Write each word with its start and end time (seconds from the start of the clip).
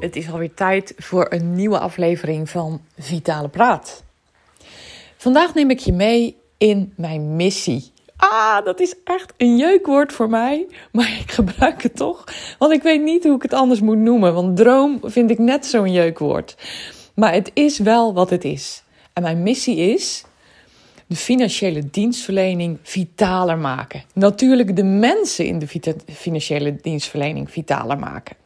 het 0.00 0.16
is 0.16 0.30
alweer 0.30 0.54
tijd 0.54 0.94
voor 0.96 1.26
een 1.28 1.54
nieuwe 1.54 1.78
aflevering 1.78 2.50
van 2.50 2.80
Vitale 2.98 3.48
Praat. 3.48 4.02
Vandaag 5.16 5.54
neem 5.54 5.70
ik 5.70 5.78
je 5.78 5.92
mee 5.92 6.36
in 6.58 6.92
mijn 6.96 7.36
missie. 7.36 7.92
Ah, 8.16 8.64
dat 8.64 8.80
is 8.80 8.94
echt 9.04 9.32
een 9.36 9.56
jeukwoord 9.56 10.12
voor 10.12 10.28
mij, 10.28 10.66
maar 10.92 11.18
ik 11.20 11.30
gebruik 11.30 11.82
het 11.82 11.96
toch, 11.96 12.24
want 12.58 12.72
ik 12.72 12.82
weet 12.82 13.02
niet 13.02 13.24
hoe 13.24 13.34
ik 13.34 13.42
het 13.42 13.52
anders 13.52 13.80
moet 13.80 13.98
noemen. 13.98 14.34
Want 14.34 14.56
droom 14.56 15.00
vind 15.02 15.30
ik 15.30 15.38
net 15.38 15.66
zo'n 15.66 15.92
jeukwoord. 15.92 16.56
Maar 17.14 17.32
het 17.32 17.50
is 17.54 17.78
wel 17.78 18.14
wat 18.14 18.30
het 18.30 18.44
is. 18.44 18.82
En 19.12 19.22
mijn 19.22 19.42
missie 19.42 19.76
is 19.76 20.24
de 21.06 21.16
financiële 21.16 21.90
dienstverlening 21.90 22.78
vitaler 22.82 23.58
maken. 23.58 24.04
Natuurlijk 24.14 24.76
de 24.76 24.84
mensen 24.84 25.46
in 25.46 25.58
de 25.58 25.66
financiële 26.06 26.76
dienstverlening 26.76 27.50
vitaler 27.50 27.98
maken. 27.98 28.36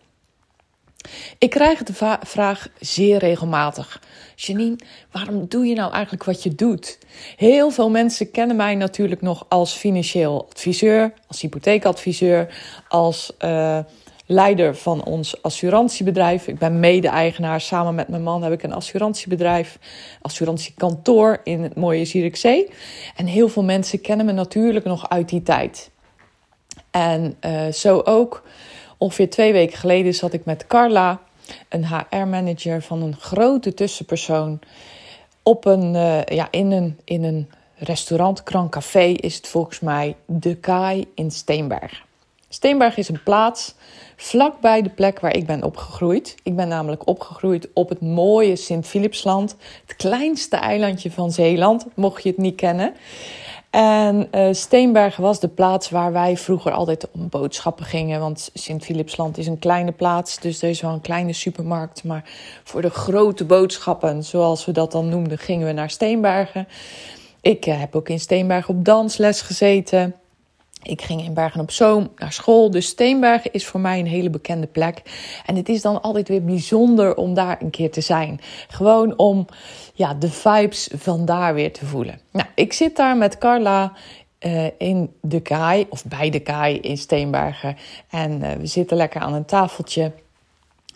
Ik 1.39 1.51
krijg 1.51 1.83
de 1.83 2.17
vraag 2.23 2.69
zeer 2.81 3.19
regelmatig. 3.19 4.03
Janine, 4.35 4.77
waarom 5.11 5.47
doe 5.49 5.67
je 5.67 5.75
nou 5.75 5.93
eigenlijk 5.93 6.25
wat 6.25 6.43
je 6.43 6.55
doet? 6.55 6.99
Heel 7.37 7.71
veel 7.71 7.91
mensen 7.91 8.31
kennen 8.31 8.57
mij 8.57 8.75
natuurlijk 8.75 9.21
nog 9.21 9.47
als 9.49 9.73
financieel 9.73 10.47
adviseur, 10.51 11.13
als 11.27 11.41
hypotheekadviseur, 11.41 12.55
als 12.89 13.33
uh, 13.45 13.79
leider 14.27 14.77
van 14.77 15.05
ons 15.05 15.43
assurantiebedrijf. 15.43 16.49
Ik 16.49 16.59
ben 16.59 16.81
mede-eigenaar. 16.81 17.61
Samen 17.61 17.95
met 17.95 18.09
mijn 18.09 18.23
man 18.23 18.43
heb 18.43 18.53
ik 18.53 18.63
een 18.63 18.73
assurantiebedrijf, 18.73 19.79
assurantiekantoor 20.21 21.41
in 21.45 21.63
het 21.63 21.77
mooie 21.77 22.05
Zierikzee. 22.05 22.71
En 23.17 23.27
heel 23.27 23.49
veel 23.49 23.65
mensen 23.65 24.01
kennen 24.01 24.27
me 24.27 24.33
natuurlijk 24.33 24.85
nog 24.85 25.09
uit 25.09 25.29
die 25.29 25.43
tijd. 25.43 25.91
En 26.91 27.37
uh, 27.47 27.67
zo 27.67 27.99
ook. 27.99 28.43
Ongeveer 29.03 29.31
twee 29.31 29.53
weken 29.53 29.79
geleden 29.79 30.15
zat 30.15 30.33
ik 30.33 30.45
met 30.45 30.67
Carla, 30.67 31.21
een 31.69 31.87
HR-manager 31.87 32.83
van 32.83 33.03
een 33.03 33.17
grote 33.17 33.75
tussenpersoon, 33.75 34.59
op 35.43 35.65
een, 35.65 35.95
uh, 35.95 36.25
ja, 36.25 36.49
in, 36.51 36.71
een, 36.71 36.99
in 37.05 37.25
een 37.25 37.51
restaurant, 37.77 38.43
Kran 38.43 38.69
Café 38.69 39.05
is 39.05 39.37
het 39.37 39.49
volgens 39.49 39.81
mij, 39.81 40.17
De 40.27 40.57
Kaai 40.57 41.07
in 41.15 41.31
Steenberg. 41.31 42.05
Steenberg 42.49 42.97
is 42.97 43.09
een 43.09 43.23
plaats 43.23 43.75
vlakbij 44.17 44.83
de 44.83 44.91
plek 44.91 45.21
waar 45.21 45.37
ik 45.37 45.47
ben 45.47 45.63
opgegroeid. 45.63 46.35
Ik 46.43 46.57
ben 46.57 46.69
namelijk 46.69 47.07
opgegroeid 47.07 47.69
op 47.75 47.89
het 47.89 48.01
mooie 48.01 48.57
Sint-Philipsland, 48.57 49.57
het 49.87 49.97
kleinste 49.97 50.57
eilandje 50.57 51.11
van 51.11 51.33
Zeeland, 51.33 51.87
mocht 51.95 52.23
je 52.23 52.29
het 52.29 52.39
niet 52.39 52.57
kennen. 52.57 52.95
En 53.73 54.29
uh, 54.35 54.49
Steenberg 54.51 55.17
was 55.17 55.41
de 55.41 55.49
plaats 55.49 55.91
waar 55.91 56.13
wij 56.13 56.37
vroeger 56.37 56.73
altijd 56.73 57.09
om 57.11 57.29
boodschappen 57.29 57.85
gingen. 57.85 58.21
Want 58.21 58.51
Sint-Philipsland 58.55 59.39
is 59.39 59.47
een 59.47 59.59
kleine 59.59 59.93
plaats, 59.93 60.41
dus 60.41 60.63
er 60.63 60.69
is 60.69 60.81
wel 60.81 60.93
een 60.93 61.01
kleine 61.01 61.33
supermarkt. 61.33 62.05
Maar 62.05 62.25
voor 62.65 62.83
de 62.83 62.91
grote 62.91 63.45
boodschappen, 63.45 64.25
zoals 64.25 64.65
we 64.65 64.73
dat 64.73 64.93
dan 64.93 65.09
noemden, 65.09 65.39
gingen 65.39 65.67
we 65.67 65.73
naar 65.73 65.91
Steenbergen. 65.91 66.69
Ik 67.41 67.67
uh, 67.67 67.81
heb 67.81 67.97
ook 67.97 68.09
in 68.09 68.21
Steenbergen 68.21 68.75
op 68.75 68.85
dansles 68.85 69.41
gezeten. 69.41 70.15
Ik 70.83 71.03
ging 71.03 71.25
in 71.25 71.35
Bergen 71.35 71.61
op 71.61 71.71
Zoom 71.71 72.11
naar 72.17 72.33
school. 72.33 72.71
Dus 72.71 72.87
Steenbergen 72.87 73.53
is 73.53 73.67
voor 73.67 73.81
mij 73.81 73.99
een 73.99 74.07
hele 74.07 74.31
bekende 74.31 74.67
plek. 74.67 75.03
En 75.47 75.57
het 75.57 75.69
is 75.69 75.83
dan 75.83 76.03
altijd 76.03 76.29
weer 76.29 76.45
bijzonder 76.45 77.17
om 77.17 77.35
daar 77.35 77.63
een 77.63 77.71
keer 77.71 77.91
te 77.91 78.01
zijn. 78.01 78.41
Gewoon 78.69 79.19
om 79.19 79.47
ja, 79.95 80.15
de 80.15 80.31
vibes 80.31 80.91
van 80.95 81.25
daar 81.25 81.55
weer 81.55 81.73
te 81.73 81.87
voelen. 81.87 82.21
Nou, 82.31 82.47
ik 82.55 82.73
zit 82.73 82.97
daar 82.97 83.17
met 83.17 83.39
Carla 83.39 83.93
uh, 84.47 84.67
in 84.79 85.13
de 85.21 85.41
kaai, 85.41 85.87
of 85.89 86.05
bij 86.05 86.31
de 86.31 86.41
kaai 86.41 86.79
in 86.79 86.99
Steenbergen. 86.99 87.77
En 88.11 88.41
uh, 88.41 88.53
we 88.53 88.67
zitten 88.67 88.97
lekker 88.97 89.21
aan 89.21 89.35
een 89.35 89.45
tafeltje. 89.45 90.13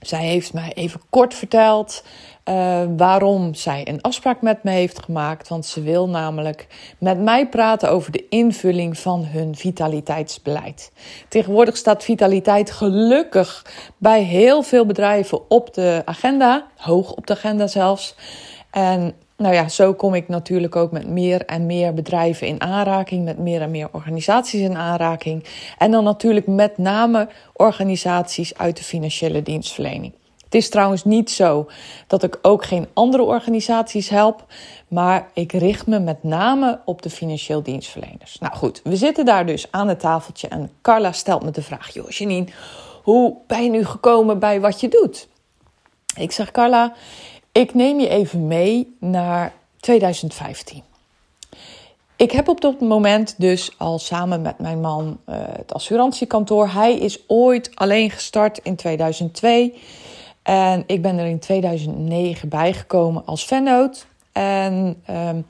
Zij 0.00 0.24
heeft 0.24 0.52
mij 0.52 0.72
even 0.74 1.00
kort 1.10 1.34
verteld 1.34 2.02
uh, 2.48 2.82
waarom 2.96 3.54
zij 3.54 3.88
een 3.88 4.00
afspraak 4.00 4.42
met 4.42 4.62
me 4.62 4.70
heeft 4.70 5.02
gemaakt. 5.02 5.48
Want 5.48 5.66
ze 5.66 5.82
wil 5.82 6.08
namelijk 6.08 6.66
met 6.98 7.20
mij 7.20 7.48
praten 7.48 7.90
over 7.90 8.12
de 8.12 8.28
invulling 8.28 8.98
van 8.98 9.24
hun 9.24 9.54
vitaliteitsbeleid. 9.54 10.92
Tegenwoordig 11.28 11.76
staat 11.76 12.04
vitaliteit 12.04 12.70
gelukkig 12.70 13.66
bij 13.98 14.22
heel 14.22 14.62
veel 14.62 14.86
bedrijven 14.86 15.50
op 15.50 15.74
de 15.74 16.02
agenda, 16.04 16.66
hoog 16.76 17.12
op 17.12 17.26
de 17.26 17.32
agenda 17.32 17.66
zelfs. 17.66 18.14
En 18.70 19.14
nou 19.36 19.54
ja, 19.54 19.68
zo 19.68 19.94
kom 19.94 20.14
ik 20.14 20.28
natuurlijk 20.28 20.76
ook 20.76 20.92
met 20.92 21.08
meer 21.08 21.44
en 21.44 21.66
meer 21.66 21.94
bedrijven 21.94 22.46
in 22.46 22.60
aanraking, 22.60 23.24
met 23.24 23.38
meer 23.38 23.60
en 23.60 23.70
meer 23.70 23.88
organisaties 23.92 24.60
in 24.60 24.76
aanraking. 24.76 25.44
En 25.78 25.90
dan 25.90 26.04
natuurlijk 26.04 26.46
met 26.46 26.78
name 26.78 27.28
organisaties 27.52 28.58
uit 28.58 28.76
de 28.76 28.84
financiële 28.84 29.42
dienstverlening. 29.42 30.12
Het 30.44 30.54
is 30.54 30.68
trouwens 30.68 31.04
niet 31.04 31.30
zo 31.30 31.68
dat 32.06 32.22
ik 32.22 32.38
ook 32.42 32.64
geen 32.64 32.86
andere 32.92 33.22
organisaties 33.22 34.08
help, 34.08 34.44
maar 34.88 35.28
ik 35.32 35.52
richt 35.52 35.86
me 35.86 35.98
met 35.98 36.22
name 36.22 36.80
op 36.84 37.02
de 37.02 37.10
financieel 37.10 37.62
dienstverleners. 37.62 38.38
Nou 38.38 38.54
goed, 38.54 38.80
we 38.84 38.96
zitten 38.96 39.24
daar 39.24 39.46
dus 39.46 39.66
aan 39.70 39.88
het 39.88 40.00
tafeltje 40.00 40.48
en 40.48 40.70
Carla 40.82 41.12
stelt 41.12 41.42
me 41.42 41.50
de 41.50 41.62
vraag: 41.62 41.92
Joh, 41.92 42.46
hoe 43.02 43.36
ben 43.46 43.62
je 43.62 43.70
nu 43.70 43.84
gekomen 43.84 44.38
bij 44.38 44.60
wat 44.60 44.80
je 44.80 44.88
doet? 44.88 45.28
Ik 46.16 46.32
zeg, 46.32 46.50
Carla, 46.50 46.94
ik 47.56 47.74
neem 47.74 48.00
je 48.00 48.08
even 48.08 48.46
mee 48.46 48.96
naar 49.00 49.52
2015. 49.80 50.82
Ik 52.16 52.30
heb 52.30 52.48
op 52.48 52.60
dat 52.60 52.80
moment 52.80 53.34
dus 53.38 53.74
al 53.78 53.98
samen 53.98 54.42
met 54.42 54.58
mijn 54.58 54.80
man 54.80 55.18
uh, 55.28 55.36
het 55.38 55.74
assurantiekantoor. 55.74 56.68
Hij 56.68 56.98
is 56.98 57.18
ooit 57.26 57.70
alleen 57.74 58.10
gestart 58.10 58.58
in 58.62 58.76
2002. 58.76 59.74
En 60.42 60.84
ik 60.86 61.02
ben 61.02 61.18
er 61.18 61.26
in 61.26 61.38
2009 61.38 62.48
bijgekomen 62.48 63.26
als 63.26 63.44
vennoot. 63.44 64.06
En 64.32 65.02
um, 65.10 65.46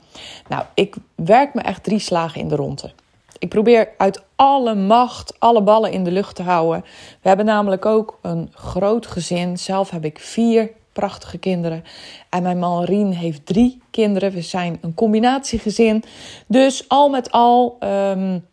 nou, 0.47 0.63
ik 0.73 0.95
werk 1.15 1.53
me 1.53 1.61
echt 1.61 1.83
drie 1.83 1.99
slagen 1.99 2.41
in 2.41 2.47
de 2.47 2.55
ronde. 2.55 2.91
Ik 3.39 3.49
probeer 3.49 3.89
uit 3.97 4.23
alle 4.35 4.75
macht 4.75 5.39
alle 5.39 5.61
ballen 5.61 5.91
in 5.91 6.03
de 6.03 6.11
lucht 6.11 6.35
te 6.35 6.43
houden. 6.43 6.81
We 7.21 7.27
hebben 7.27 7.45
namelijk 7.45 7.85
ook 7.85 8.19
een 8.21 8.51
groot 8.53 9.07
gezin. 9.07 9.57
Zelf 9.57 9.89
heb 9.89 10.05
ik 10.05 10.19
vier 10.19 10.71
prachtige 10.99 11.37
kinderen. 11.37 11.83
En 12.29 12.43
mijn 12.43 12.59
man 12.59 12.83
Rien 12.83 13.11
heeft 13.11 13.45
drie 13.45 13.81
kinderen. 13.91 14.31
We 14.31 14.41
zijn 14.41 14.77
een 14.81 14.93
combinatiegezin. 14.93 16.03
Dus 16.47 16.89
al 16.89 17.09
met 17.09 17.31
al 17.31 17.77
um, 17.79 18.45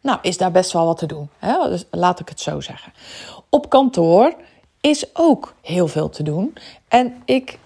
nou, 0.00 0.18
is 0.22 0.36
daar 0.36 0.50
best 0.50 0.72
wel 0.72 0.86
wat 0.86 0.98
te 0.98 1.06
doen. 1.06 1.28
Hè? 1.38 1.68
Dus 1.68 1.84
laat 1.90 2.20
ik 2.20 2.28
het 2.28 2.40
zo 2.40 2.60
zeggen. 2.60 2.92
Op 3.48 3.68
kantoor 3.68 4.34
is 4.80 5.16
ook 5.16 5.54
heel 5.60 5.88
veel 5.88 6.08
te 6.08 6.22
doen. 6.22 6.54
En 6.88 7.22
ik 7.24 7.58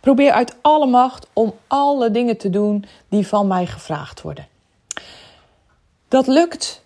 probeer 0.00 0.32
uit 0.32 0.56
alle 0.62 0.86
macht 0.86 1.26
om 1.32 1.54
alle 1.66 2.10
dingen 2.10 2.36
te 2.36 2.50
doen 2.50 2.84
die 3.08 3.26
van 3.26 3.46
mij 3.46 3.66
gevraagd 3.66 4.22
worden. 4.22 4.46
Dat 6.08 6.26
lukt 6.26 6.83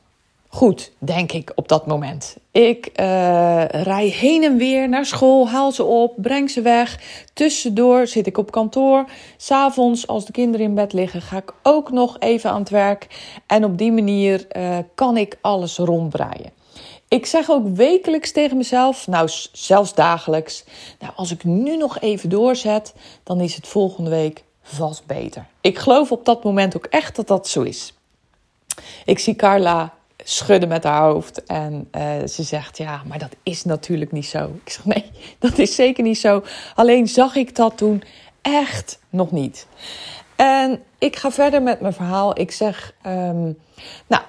goed, 0.58 0.92
denk 0.98 1.32
ik, 1.32 1.52
op 1.54 1.68
dat 1.68 1.86
moment. 1.86 2.36
Ik 2.50 2.86
uh, 2.86 3.64
rij 3.64 4.06
heen 4.06 4.44
en 4.44 4.56
weer 4.56 4.88
naar 4.88 5.06
school, 5.06 5.48
haal 5.48 5.72
ze 5.72 5.84
op, 5.84 6.14
breng 6.16 6.50
ze 6.50 6.60
weg. 6.60 7.00
Tussendoor 7.32 8.06
zit 8.06 8.26
ik 8.26 8.38
op 8.38 8.50
kantoor. 8.50 9.04
S'avonds, 9.36 10.06
als 10.06 10.26
de 10.26 10.32
kinderen 10.32 10.66
in 10.66 10.74
bed 10.74 10.92
liggen, 10.92 11.22
ga 11.22 11.36
ik 11.36 11.54
ook 11.62 11.90
nog 11.90 12.16
even 12.18 12.50
aan 12.50 12.60
het 12.60 12.70
werk. 12.70 13.06
En 13.46 13.64
op 13.64 13.78
die 13.78 13.92
manier 13.92 14.46
uh, 14.56 14.78
kan 14.94 15.16
ik 15.16 15.38
alles 15.40 15.76
ronddraaien. 15.76 16.50
Ik 17.08 17.26
zeg 17.26 17.50
ook 17.50 17.68
wekelijks 17.68 18.32
tegen 18.32 18.56
mezelf, 18.56 19.06
nou 19.06 19.28
zelfs 19.52 19.94
dagelijks, 19.94 20.64
nou 20.98 21.12
als 21.16 21.30
ik 21.30 21.44
nu 21.44 21.76
nog 21.76 22.00
even 22.00 22.28
doorzet, 22.28 22.94
dan 23.22 23.40
is 23.40 23.54
het 23.54 23.68
volgende 23.68 24.10
week 24.10 24.44
vast 24.62 25.06
beter. 25.06 25.46
Ik 25.60 25.78
geloof 25.78 26.12
op 26.12 26.24
dat 26.24 26.44
moment 26.44 26.76
ook 26.76 26.86
echt 26.86 27.16
dat 27.16 27.26
dat 27.26 27.48
zo 27.48 27.62
is. 27.62 27.94
Ik 29.04 29.18
zie 29.18 29.36
Carla 29.36 29.96
schudden 30.24 30.68
met 30.68 30.84
haar 30.84 31.02
hoofd 31.02 31.44
en 31.44 31.88
uh, 31.92 32.26
ze 32.26 32.42
zegt 32.42 32.78
ja, 32.78 33.02
maar 33.06 33.18
dat 33.18 33.36
is 33.42 33.64
natuurlijk 33.64 34.12
niet 34.12 34.26
zo. 34.26 34.58
Ik 34.64 34.70
zeg 34.70 34.84
nee, 34.84 35.10
dat 35.38 35.58
is 35.58 35.74
zeker 35.74 36.02
niet 36.04 36.18
zo. 36.18 36.42
Alleen 36.74 37.08
zag 37.08 37.34
ik 37.34 37.56
dat 37.56 37.76
toen 37.76 38.02
echt 38.42 38.98
nog 39.10 39.30
niet. 39.30 39.66
En 40.36 40.82
ik 40.98 41.16
ga 41.16 41.30
verder 41.30 41.62
met 41.62 41.80
mijn 41.80 41.92
verhaal. 41.92 42.38
Ik 42.38 42.50
zeg, 42.50 42.94
um, 43.06 43.58
nou, 44.06 44.22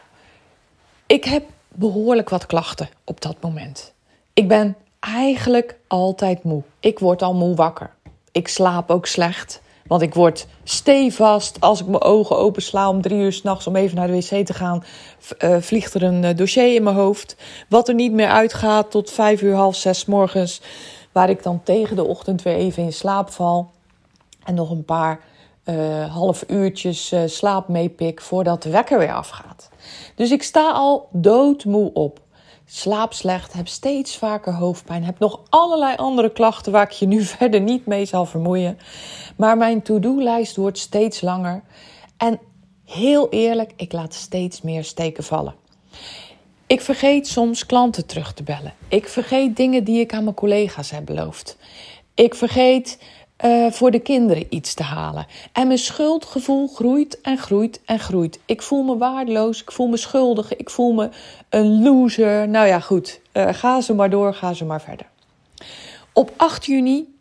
ik 1.06 1.24
heb 1.24 1.44
behoorlijk 1.68 2.30
wat 2.30 2.45
klachten 2.45 2.89
op 3.03 3.21
dat 3.21 3.36
moment. 3.41 3.94
Ik 4.33 4.47
ben 4.47 4.75
eigenlijk 5.00 5.75
altijd 5.88 6.44
moe. 6.44 6.63
Ik 6.80 7.00
word 7.00 7.21
al 7.21 7.33
moe 7.33 7.56
wakker. 7.56 7.91
Ik 8.31 8.47
slaap 8.47 8.91
ook 8.91 9.06
slecht. 9.06 9.62
Want 9.89 10.01
ik 10.01 10.13
word 10.13 10.47
stevast 10.63 11.62
als 11.62 11.80
ik 11.80 11.88
mijn 11.88 12.01
ogen 12.01 12.38
opensla 12.38 12.89
om 12.89 13.01
drie 13.01 13.19
uur 13.19 13.33
s'nachts 13.33 13.68
om 13.68 13.75
even 13.75 13.95
naar 13.95 14.07
de 14.07 14.13
wc 14.13 14.45
te 14.45 14.53
gaan. 14.53 14.83
Uh, 15.44 15.57
vliegt 15.59 15.94
er 15.94 16.03
een 16.03 16.24
uh, 16.24 16.36
dossier 16.36 16.75
in 16.75 16.83
mijn 16.83 16.95
hoofd. 16.95 17.36
Wat 17.69 17.88
er 17.88 17.94
niet 17.94 18.12
meer 18.12 18.27
uitgaat 18.27 18.91
tot 18.91 19.12
vijf 19.12 19.41
uur, 19.41 19.56
half 19.56 19.75
zes 19.75 20.06
morgens. 20.06 20.62
Waar 21.12 21.30
ik 21.30 21.44
dan 21.44 21.63
tegen 21.63 21.95
de 21.95 22.03
ochtend 22.03 22.41
weer 22.41 22.56
even 22.56 22.83
in 22.83 22.94
slaap 22.94 23.30
val. 23.30 23.71
En 24.44 24.56
nog 24.56 24.69
een 24.69 24.86
paar 24.86 25.19
uh, 25.65 26.13
half 26.13 26.44
uurtjes 26.47 27.13
slaap 27.25 27.68
meepik 27.68 28.21
voordat 28.21 28.63
de 28.63 28.69
wekker 28.69 29.00
weer 29.00 29.13
afgaat. 29.13 29.69
Dus 30.15 30.31
ik 30.31 30.44
sta 30.44 30.71
al 30.71 31.07
doodmoe 31.12 31.94
op 31.94 32.19
slaap 32.71 33.13
slecht, 33.13 33.54
heb 33.54 33.68
steeds 33.68 34.18
vaker 34.18 34.54
hoofdpijn, 34.54 35.04
heb 35.04 35.19
nog 35.19 35.42
allerlei 35.50 35.95
andere 35.95 36.31
klachten 36.31 36.71
waar 36.71 36.83
ik 36.83 36.92
je 36.92 37.07
nu 37.07 37.24
verder 37.38 37.62
niet 37.62 37.86
mee 37.86 38.06
zal 38.06 38.25
vermoeien. 38.25 38.77
Maar 39.38 39.57
mijn 39.57 39.81
to-do-lijst 39.81 40.56
wordt 40.56 40.77
steeds 40.77 41.21
langer. 41.21 41.63
En 42.18 42.39
heel 42.86 43.30
eerlijk, 43.30 43.74
ik 43.75 43.92
laat 43.92 44.13
steeds 44.13 44.62
meer 44.62 44.83
steken 44.83 45.24
vallen. 45.24 45.56
Ik 46.68 46.81
vergeet 46.81 47.27
soms 47.27 47.66
klanten 47.66 48.06
terug 48.06 48.33
te 48.33 48.44
bellen. 48.44 48.74
Ik 48.88 49.07
vergeet 49.07 49.56
dingen 49.56 49.83
die 49.83 50.00
ik 50.00 50.13
aan 50.13 50.24
mijn 50.24 50.36
collega's 50.36 50.92
heb 50.92 51.06
beloofd. 51.06 51.57
Ik 52.13 52.36
vergeet 52.36 53.00
uh, 53.45 53.71
voor 53.71 53.91
de 53.91 54.00
kinderen 54.00 54.45
iets 54.50 54.74
te 54.74 54.83
halen. 54.83 55.27
En 55.51 55.68
mijn 55.68 55.80
schuldgevoel 55.80 56.68
groeit 56.68 57.21
en 57.21 57.38
groeit 57.38 57.81
en 57.86 58.00
groeit. 58.00 58.39
Ik 58.45 58.62
voel 58.62 58.83
me 58.83 58.97
waardeloos, 58.97 59.62
ik 59.62 59.71
voel 59.71 59.88
me 59.88 59.97
schuldig, 59.97 60.56
ik 60.56 60.69
voel 60.69 60.94
me 60.94 61.09
een 61.50 61.83
loser. 61.83 62.50
Nou 62.50 62.68
ja, 62.68 62.80
goed, 62.80 63.19
uh, 63.33 63.47
ga 63.51 63.81
ze 63.81 63.94
maar 63.94 64.09
door, 64.09 64.33
ga 64.33 64.53
ze 64.53 64.65
maar 64.65 64.81
verder. 64.81 65.06
Op 66.13 66.31
8 66.36 66.65
juni 66.65 67.18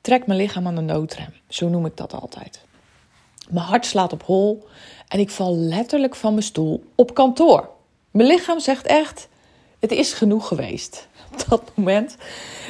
trekt 0.00 0.26
mijn 0.26 0.38
lichaam 0.38 0.66
aan 0.66 0.74
de 0.74 0.80
noodrem. 0.80 1.32
Zo 1.48 1.68
noem 1.68 1.86
ik 1.86 1.96
dat 1.96 2.14
altijd. 2.14 2.60
Mijn 3.48 3.66
hart 3.66 3.86
slaat 3.86 4.12
op 4.12 4.22
hol 4.22 4.66
en 5.08 5.18
ik 5.18 5.30
val 5.30 5.56
letterlijk 5.56 6.14
van 6.14 6.32
mijn 6.32 6.44
stoel 6.44 6.84
op 6.94 7.14
kantoor. 7.14 7.68
Mijn 8.10 8.28
lichaam 8.28 8.60
zegt 8.60 8.86
echt: 8.86 9.28
het 9.78 9.90
is 9.90 10.12
genoeg 10.12 10.48
geweest. 10.48 11.08
Op 11.32 11.48
dat 11.48 11.62
moment 11.74 12.16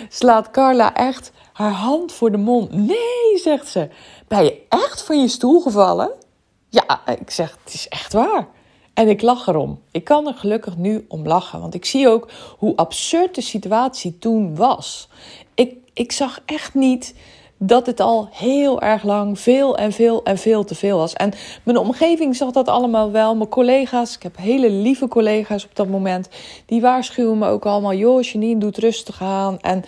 slaat 0.09 0.51
Carla 0.51 0.95
echt 0.95 1.33
haar 1.59 1.73
hand 1.73 2.13
voor 2.13 2.31
de 2.31 2.37
mond. 2.37 2.73
Nee, 2.73 3.39
zegt 3.43 3.69
ze. 3.69 3.89
Ben 4.29 4.45
je 4.45 4.61
echt 4.69 5.03
van 5.03 5.21
je 5.21 5.29
stoel 5.29 5.61
gevallen? 5.61 6.11
Ja, 6.69 7.07
ik 7.07 7.31
zeg, 7.31 7.59
het 7.65 7.75
is 7.75 7.89
echt 7.89 8.13
waar. 8.13 8.49
En 8.95 9.09
ik 9.09 9.23
lach 9.23 9.47
erom. 9.47 9.81
Ik 9.91 10.05
kan 10.05 10.27
er 10.27 10.35
gelukkig 10.35 10.77
nu 10.77 11.05
om 11.09 11.27
lachen, 11.27 11.61
want 11.61 11.75
ik 11.75 11.85
zie 11.85 12.09
ook 12.09 12.29
hoe 12.59 12.77
absurd 12.77 13.35
de 13.35 13.41
situatie 13.41 14.19
toen 14.19 14.57
was. 14.57 15.09
Ik, 15.55 15.75
ik 15.93 16.13
zag 16.13 16.41
echt 16.47 16.75
niet 16.75 17.15
dat 17.57 17.87
het 17.87 18.01
al 18.01 18.29
heel 18.33 18.81
erg 18.81 19.03
lang 19.03 19.41
veel 19.41 19.77
en 19.77 19.93
veel 19.93 20.25
en 20.25 20.39
veel 20.39 20.65
te 20.65 20.75
veel 20.75 20.99
was. 20.99 21.13
En 21.13 21.33
mijn 21.63 21.77
omgeving 21.77 22.37
zag 22.37 22.51
dat 22.51 22.69
allemaal 22.69 23.11
wel. 23.11 23.37
Mijn 23.37 23.49
collega's, 23.49 24.15
ik 24.15 24.23
heb 24.23 24.37
hele 24.37 24.71
lieve 24.71 25.09
collega's 25.09 25.65
op 25.65 25.77
dat 25.77 25.89
moment, 25.89 26.29
die 26.67 26.81
waarschuwen 26.81 27.39
me 27.39 27.49
ook 27.49 27.67
allemaal: 27.67 27.95
joh, 27.95 28.23
Janine, 28.23 28.61
doe 28.61 28.69
het 28.69 28.79
rustig 28.79 29.23
aan. 29.23 29.61
En 29.61 29.85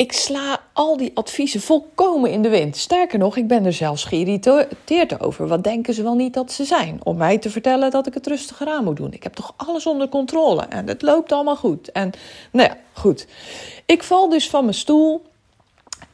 ik 0.00 0.12
sla 0.12 0.60
al 0.72 0.96
die 0.96 1.10
adviezen 1.14 1.60
volkomen 1.60 2.30
in 2.30 2.42
de 2.42 2.48
wind. 2.48 2.76
Sterker 2.76 3.18
nog, 3.18 3.36
ik 3.36 3.48
ben 3.48 3.64
er 3.64 3.72
zelfs 3.72 4.04
geïrriteerd 4.04 5.20
over. 5.20 5.46
Wat 5.46 5.64
denken 5.64 5.94
ze 5.94 6.02
wel 6.02 6.14
niet 6.14 6.34
dat 6.34 6.52
ze 6.52 6.64
zijn? 6.64 7.00
Om 7.02 7.16
mij 7.16 7.38
te 7.38 7.50
vertellen 7.50 7.90
dat 7.90 8.06
ik 8.06 8.14
het 8.14 8.26
rustiger 8.26 8.68
aan 8.68 8.84
moet 8.84 8.96
doen. 8.96 9.12
Ik 9.12 9.22
heb 9.22 9.34
toch 9.34 9.54
alles 9.56 9.86
onder 9.86 10.08
controle 10.08 10.62
en 10.62 10.88
het 10.88 11.02
loopt 11.02 11.32
allemaal 11.32 11.56
goed. 11.56 11.92
En 11.92 12.10
nou 12.50 12.68
ja, 12.68 12.76
goed. 12.92 13.26
Ik 13.86 14.02
val 14.02 14.28
dus 14.28 14.50
van 14.50 14.62
mijn 14.62 14.76
stoel 14.76 15.22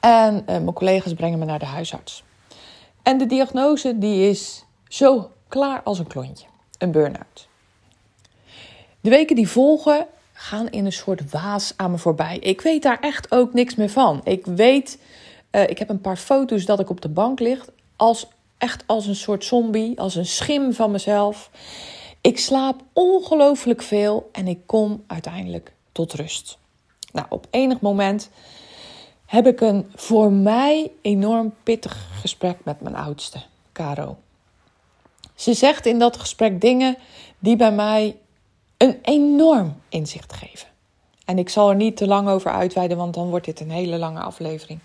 en 0.00 0.34
uh, 0.34 0.44
mijn 0.46 0.72
collega's 0.72 1.14
brengen 1.14 1.38
me 1.38 1.44
naar 1.44 1.58
de 1.58 1.64
huisarts. 1.64 2.22
En 3.02 3.18
de 3.18 3.26
diagnose 3.26 3.98
die 3.98 4.28
is 4.28 4.64
zo 4.88 5.30
klaar 5.48 5.82
als 5.82 5.98
een 5.98 6.06
klontje. 6.06 6.46
Een 6.78 6.90
burn-out. 6.90 7.48
De 9.00 9.10
weken 9.10 9.36
die 9.36 9.48
volgen 9.48 10.06
gaan 10.38 10.68
in 10.68 10.84
een 10.84 10.92
soort 10.92 11.30
waas 11.30 11.72
aan 11.76 11.90
me 11.90 11.98
voorbij. 11.98 12.38
Ik 12.38 12.60
weet 12.60 12.82
daar 12.82 13.00
echt 13.00 13.32
ook 13.32 13.52
niks 13.52 13.74
meer 13.74 13.90
van. 13.90 14.20
Ik 14.24 14.46
weet, 14.46 14.98
uh, 15.52 15.62
ik 15.62 15.78
heb 15.78 15.88
een 15.88 16.00
paar 16.00 16.16
foto's 16.16 16.64
dat 16.64 16.80
ik 16.80 16.90
op 16.90 17.00
de 17.00 17.08
bank 17.08 17.40
lig, 17.40 17.68
als, 17.96 18.26
echt 18.58 18.84
als 18.86 19.06
een 19.06 19.16
soort 19.16 19.44
zombie, 19.44 20.00
als 20.00 20.14
een 20.14 20.26
schim 20.26 20.72
van 20.72 20.90
mezelf. 20.90 21.50
Ik 22.20 22.38
slaap 22.38 22.82
ongelooflijk 22.92 23.82
veel 23.82 24.28
en 24.32 24.48
ik 24.48 24.58
kom 24.66 25.04
uiteindelijk 25.06 25.72
tot 25.92 26.12
rust. 26.12 26.58
Nou, 27.12 27.26
op 27.30 27.46
enig 27.50 27.80
moment 27.80 28.30
heb 29.26 29.46
ik 29.46 29.60
een 29.60 29.90
voor 29.94 30.32
mij 30.32 30.90
enorm 31.02 31.54
pittig 31.62 32.06
gesprek 32.20 32.56
met 32.64 32.80
mijn 32.80 32.96
oudste, 32.96 33.38
Caro. 33.72 34.16
Ze 35.34 35.54
zegt 35.54 35.86
in 35.86 35.98
dat 35.98 36.16
gesprek 36.16 36.60
dingen 36.60 36.96
die 37.38 37.56
bij 37.56 37.72
mij 37.72 38.16
een 38.76 38.98
enorm 39.02 39.80
inzicht 39.88 40.32
geven. 40.32 40.68
En 41.24 41.38
ik 41.38 41.48
zal 41.48 41.68
er 41.68 41.76
niet 41.76 41.96
te 41.96 42.06
lang 42.06 42.28
over 42.28 42.50
uitweiden, 42.50 42.96
want 42.96 43.14
dan 43.14 43.30
wordt 43.30 43.44
dit 43.44 43.60
een 43.60 43.70
hele 43.70 43.98
lange 43.98 44.20
aflevering. 44.20 44.80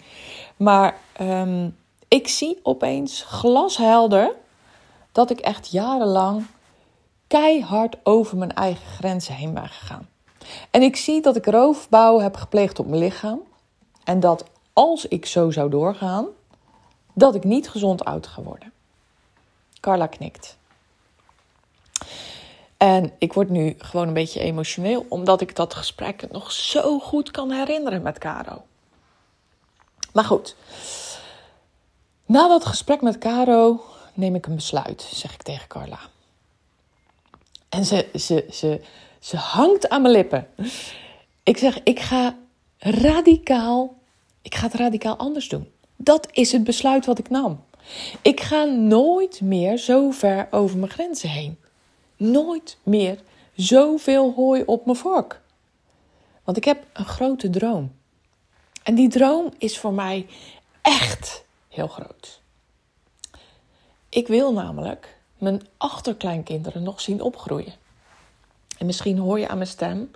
Maar 0.58 0.98
um, 1.22 1.78
ik 2.08 2.28
zie 2.28 2.60
opeens 2.64 3.24
glashelder 3.28 4.36
dat 5.12 5.30
ik 5.30 5.40
echt 5.40 5.72
jarenlang 5.72 6.46
keihard 7.28 7.96
over 8.04 8.38
mijn 8.38 8.54
eigen 8.54 8.86
grenzen 8.86 9.34
heen 9.34 9.54
ben 9.54 9.68
gegaan. 9.68 10.10
En 10.72 10.82
ik 10.82 10.96
zie 10.96 11.22
dat 11.22 11.36
ik 11.36 11.46
roofbouw 11.46 12.20
heb 12.20 12.36
gepleegd 12.36 12.80
op 12.80 12.88
mijn 12.88 13.02
lichaam. 13.02 13.42
En 14.04 14.20
dat 14.20 14.44
als 14.74 15.06
ik 15.06 15.26
zo 15.26 15.52
zou 15.52 15.70
doorgaan, 15.70 16.28
dat 17.14 17.36
ik 17.36 17.44
niet 17.44 17.70
gezond 17.70 18.06
oud 18.06 18.28
ga 18.28 18.42
worden. 18.42 18.72
Carla 19.80 20.08
knikt. 20.08 20.58
En 22.82 23.12
ik 23.18 23.34
word 23.34 23.50
nu 23.50 23.76
gewoon 23.78 24.08
een 24.08 24.14
beetje 24.14 24.40
emotioneel, 24.40 25.06
omdat 25.10 25.42
ik 25.42 25.56
dat 25.56 25.74
gesprek 25.74 26.32
nog 26.32 26.52
zo 26.52 27.00
goed 27.00 27.32
kan 27.32 27.52
herinneren 27.52 28.02
met 28.02 28.18
Caro. 28.18 28.64
Maar 30.14 30.24
goed, 30.24 30.56
na 32.26 32.48
dat 32.48 32.66
gesprek 32.66 33.02
met 33.02 33.18
Caro 33.18 33.84
neem 34.14 34.36
ik 34.36 34.46
een 34.46 34.56
besluit, 34.56 35.02
zeg 35.02 35.34
ik 35.34 35.42
tegen 35.42 35.68
Carla. 35.68 36.00
En 37.70 37.86
ze, 37.86 38.10
ze, 38.16 38.48
ze, 38.52 38.82
ze 39.20 39.38
hangt 39.38 39.90
aan 39.90 40.02
mijn 40.02 40.14
lippen. 40.14 40.48
Ik 41.44 41.58
zeg, 41.58 41.84
ik 41.84 42.00
ga 42.00 42.36
radicaal, 42.78 43.96
ik 44.42 44.56
ga 44.56 44.66
het 44.66 44.76
radicaal 44.76 45.18
anders 45.18 45.50
doen. 45.50 45.72
Dat 45.96 46.28
is 46.32 46.52
het 46.52 46.64
besluit 46.64 47.06
wat 47.06 47.20
ik 47.20 47.30
nam. 47.30 47.64
Ik 48.22 48.40
ga 48.40 48.64
nooit 48.64 49.42
meer 49.42 49.78
zo 49.78 50.12
ver 50.12 50.48
over 50.52 50.78
mijn 50.78 50.92
grenzen 50.92 51.30
heen 51.30 51.60
nooit 52.22 52.78
meer 52.84 53.20
zoveel 53.56 54.34
hooi 54.34 54.64
op 54.66 54.86
mijn 54.86 54.98
vork. 54.98 55.42
Want 56.44 56.58
ik 56.58 56.66
heb 56.66 56.86
een 56.94 57.06
grote 57.06 57.50
droom. 57.50 57.96
En 58.84 58.96
die 58.96 59.10
droom 59.10 59.54
is 59.58 59.80
voor 59.80 59.94
mij 59.94 60.28
echt 60.82 61.44
heel 61.68 61.88
groot. 61.88 62.42
Ik 64.10 64.28
wil 64.28 64.54
namelijk 64.54 65.18
mijn 65.38 65.62
achterkleinkinderen 65.78 66.84
nog 66.84 67.02
zien 67.02 67.22
opgroeien. 67.22 67.74
En 68.78 68.86
misschien 68.86 69.18
hoor 69.18 69.40
je 69.40 69.48
aan 69.48 69.58
mijn 69.58 69.70
stem 69.70 70.12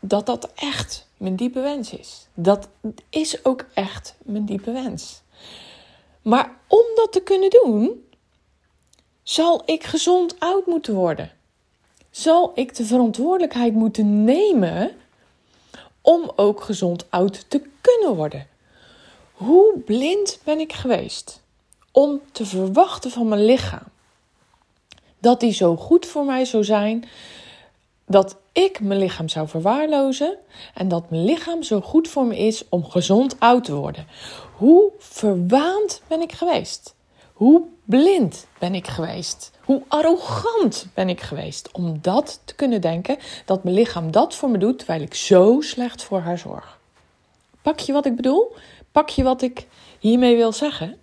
dat 0.00 0.26
dat 0.26 0.52
echt 0.54 1.06
mijn 1.16 1.36
diepe 1.36 1.60
wens 1.60 1.92
is. 1.92 2.26
Dat 2.34 2.68
is 3.08 3.44
ook 3.44 3.64
echt 3.74 4.14
mijn 4.22 4.44
diepe 4.44 4.72
wens. 4.72 5.22
Maar 6.22 6.56
om 6.66 6.84
dat 6.94 7.12
te 7.12 7.22
kunnen 7.22 7.50
doen, 7.50 8.04
zal 9.22 9.62
ik 9.64 9.84
gezond 9.84 10.36
oud 10.38 10.66
moeten 10.66 10.94
worden? 10.94 11.32
Zal 12.10 12.52
ik 12.54 12.74
de 12.74 12.84
verantwoordelijkheid 12.84 13.74
moeten 13.74 14.24
nemen 14.24 14.90
om 16.00 16.32
ook 16.36 16.60
gezond 16.62 17.06
oud 17.10 17.44
te 17.50 17.62
kunnen 17.80 18.16
worden? 18.16 18.46
Hoe 19.32 19.78
blind 19.78 20.38
ben 20.44 20.60
ik 20.60 20.72
geweest 20.72 21.40
om 21.90 22.20
te 22.32 22.46
verwachten 22.46 23.10
van 23.10 23.28
mijn 23.28 23.44
lichaam 23.44 23.90
dat 25.22 25.40
die 25.40 25.52
zo 25.52 25.76
goed 25.76 26.06
voor 26.06 26.24
mij 26.24 26.44
zou 26.44 26.64
zijn, 26.64 27.04
dat 28.06 28.36
ik 28.52 28.80
mijn 28.80 28.98
lichaam 28.98 29.28
zou 29.28 29.48
verwaarlozen 29.48 30.36
en 30.74 30.88
dat 30.88 31.10
mijn 31.10 31.24
lichaam 31.24 31.62
zo 31.62 31.80
goed 31.80 32.08
voor 32.08 32.24
me 32.24 32.38
is 32.38 32.64
om 32.68 32.84
gezond 32.84 33.36
oud 33.38 33.64
te 33.64 33.74
worden. 33.74 34.06
Hoe 34.56 34.90
verwaand 34.98 36.02
ben 36.06 36.20
ik 36.20 36.32
geweest? 36.32 36.94
Hoe 37.32 37.62
blind 37.92 38.46
ben 38.58 38.74
ik 38.74 38.88
geweest? 38.88 39.50
Hoe 39.60 39.82
arrogant 39.88 40.86
ben 40.94 41.08
ik 41.08 41.20
geweest 41.20 41.72
om 41.72 41.98
dat 42.00 42.40
te 42.44 42.54
kunnen 42.54 42.80
denken 42.80 43.18
dat 43.44 43.64
mijn 43.64 43.76
lichaam 43.76 44.10
dat 44.10 44.34
voor 44.34 44.50
me 44.50 44.58
doet 44.58 44.78
terwijl 44.78 45.02
ik 45.02 45.14
zo 45.14 45.60
slecht 45.60 46.02
voor 46.02 46.20
haar 46.20 46.38
zorg? 46.38 46.78
Pak 47.62 47.78
je 47.78 47.92
wat 47.92 48.06
ik 48.06 48.16
bedoel? 48.16 48.56
Pak 48.92 49.08
je 49.08 49.22
wat 49.22 49.42
ik 49.42 49.66
hiermee 49.98 50.36
wil 50.36 50.52
zeggen? 50.52 51.00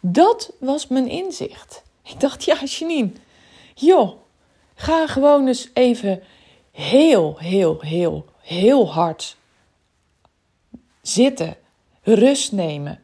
Dat 0.00 0.52
was 0.58 0.86
mijn 0.86 1.08
inzicht. 1.08 1.82
Ik 2.02 2.20
dacht, 2.20 2.44
ja, 2.44 2.64
Janine, 2.64 3.12
joh, 3.74 4.12
ga 4.74 5.06
gewoon 5.06 5.46
eens 5.46 5.70
even 5.72 6.22
heel, 6.70 7.38
heel, 7.38 7.80
heel, 7.80 8.24
heel 8.40 8.92
hard 8.92 9.36
zitten, 11.02 11.56
rust 12.02 12.52
nemen 12.52 13.00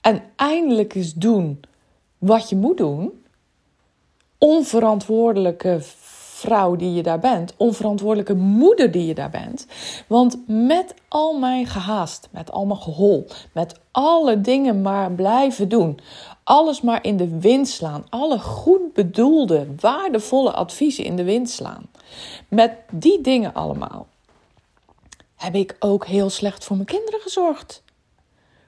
en 0.00 0.22
eindelijk 0.36 0.94
eens 0.94 1.12
doen 1.14 1.60
wat 2.26 2.48
je 2.48 2.56
moet 2.56 2.76
doen, 2.76 3.24
onverantwoordelijke 4.38 5.78
vrouw 6.36 6.76
die 6.76 6.92
je 6.92 7.02
daar 7.02 7.18
bent, 7.18 7.54
onverantwoordelijke 7.56 8.34
moeder 8.34 8.90
die 8.90 9.06
je 9.06 9.14
daar 9.14 9.30
bent. 9.30 9.66
Want 10.06 10.38
met 10.46 10.94
al 11.08 11.38
mijn 11.38 11.66
gehaast, 11.66 12.28
met 12.30 12.50
al 12.50 12.66
mijn 12.66 12.80
gehol, 12.80 13.26
met 13.52 13.80
alle 13.90 14.40
dingen 14.40 14.82
maar 14.82 15.12
blijven 15.12 15.68
doen, 15.68 15.98
alles 16.44 16.80
maar 16.80 17.04
in 17.04 17.16
de 17.16 17.38
wind 17.38 17.68
slaan, 17.68 18.06
alle 18.08 18.38
goed 18.38 18.92
bedoelde, 18.92 19.66
waardevolle 19.80 20.52
adviezen 20.52 21.04
in 21.04 21.16
de 21.16 21.24
wind 21.24 21.50
slaan, 21.50 21.86
met 22.48 22.72
die 22.90 23.20
dingen 23.20 23.54
allemaal, 23.54 24.06
heb 25.36 25.54
ik 25.54 25.76
ook 25.78 26.06
heel 26.06 26.30
slecht 26.30 26.64
voor 26.64 26.76
mijn 26.76 26.88
kinderen 26.88 27.20
gezorgd. 27.20 27.82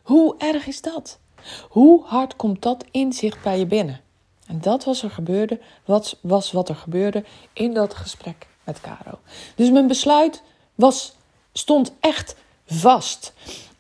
Hoe 0.03 0.35
erg 0.39 0.67
is 0.67 0.81
dat? 0.81 1.19
Hoe 1.69 2.05
hard 2.05 2.37
komt 2.37 2.63
dat 2.63 2.85
inzicht 2.91 3.43
bij 3.43 3.59
je 3.59 3.67
binnen? 3.67 4.01
En 4.47 4.61
dat 4.61 4.85
was 4.85 5.03
er 5.03 5.11
gebeurde, 5.11 5.61
wat, 5.85 6.19
was 6.21 6.53
wat 6.53 6.69
er 6.69 6.75
gebeurde 6.75 7.25
in 7.53 7.75
dat 7.75 7.95
gesprek 7.95 8.47
met 8.65 8.81
Caro. 8.81 9.19
Dus 9.55 9.71
mijn 9.71 9.87
besluit 9.87 10.43
was, 10.75 11.17
stond 11.53 11.93
echt 12.01 12.37
vast. 12.67 13.33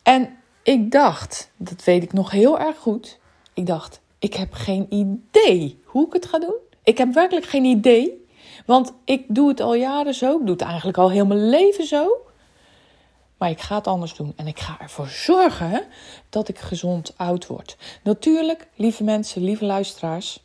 En 0.03 0.37
ik 0.63 0.91
dacht, 0.91 1.51
dat 1.57 1.85
weet 1.85 2.03
ik 2.03 2.13
nog 2.13 2.31
heel 2.31 2.59
erg 2.59 2.79
goed. 2.79 3.19
Ik 3.55 3.67
dacht, 3.67 4.01
ik 4.19 4.35
heb 4.35 4.53
geen 4.53 4.87
idee 4.89 5.83
hoe 5.85 6.07
ik 6.07 6.13
het 6.13 6.27
ga 6.27 6.39
doen. 6.39 6.57
Ik 6.83 6.99
heb 6.99 7.15
werkelijk 7.15 7.47
geen 7.47 7.65
idee. 7.65 8.27
Want 8.67 8.93
ik 9.05 9.25
doe 9.29 9.49
het 9.49 9.61
al 9.61 9.75
jaren 9.75 10.15
zo. 10.15 10.33
Ik 10.33 10.41
doe 10.41 10.51
het 10.51 10.63
eigenlijk 10.63 10.99
al 10.99 11.11
heel 11.11 11.27
mijn 11.27 11.49
leven 11.49 11.87
zo. 11.87 12.09
Maar 13.39 13.51
ik 13.51 13.61
ga 13.61 13.77
het 13.77 13.87
anders 13.87 14.15
doen. 14.15 14.33
En 14.37 14.47
ik 14.47 14.61
ga 14.61 14.77
ervoor 14.81 15.09
zorgen 15.09 15.85
dat 16.29 16.49
ik 16.49 16.59
gezond 16.59 17.15
oud 17.17 17.47
word. 17.47 17.77
Natuurlijk, 18.03 18.69
lieve 18.75 19.05
mensen, 19.05 19.43
lieve 19.43 19.65
luisteraars. 19.65 20.43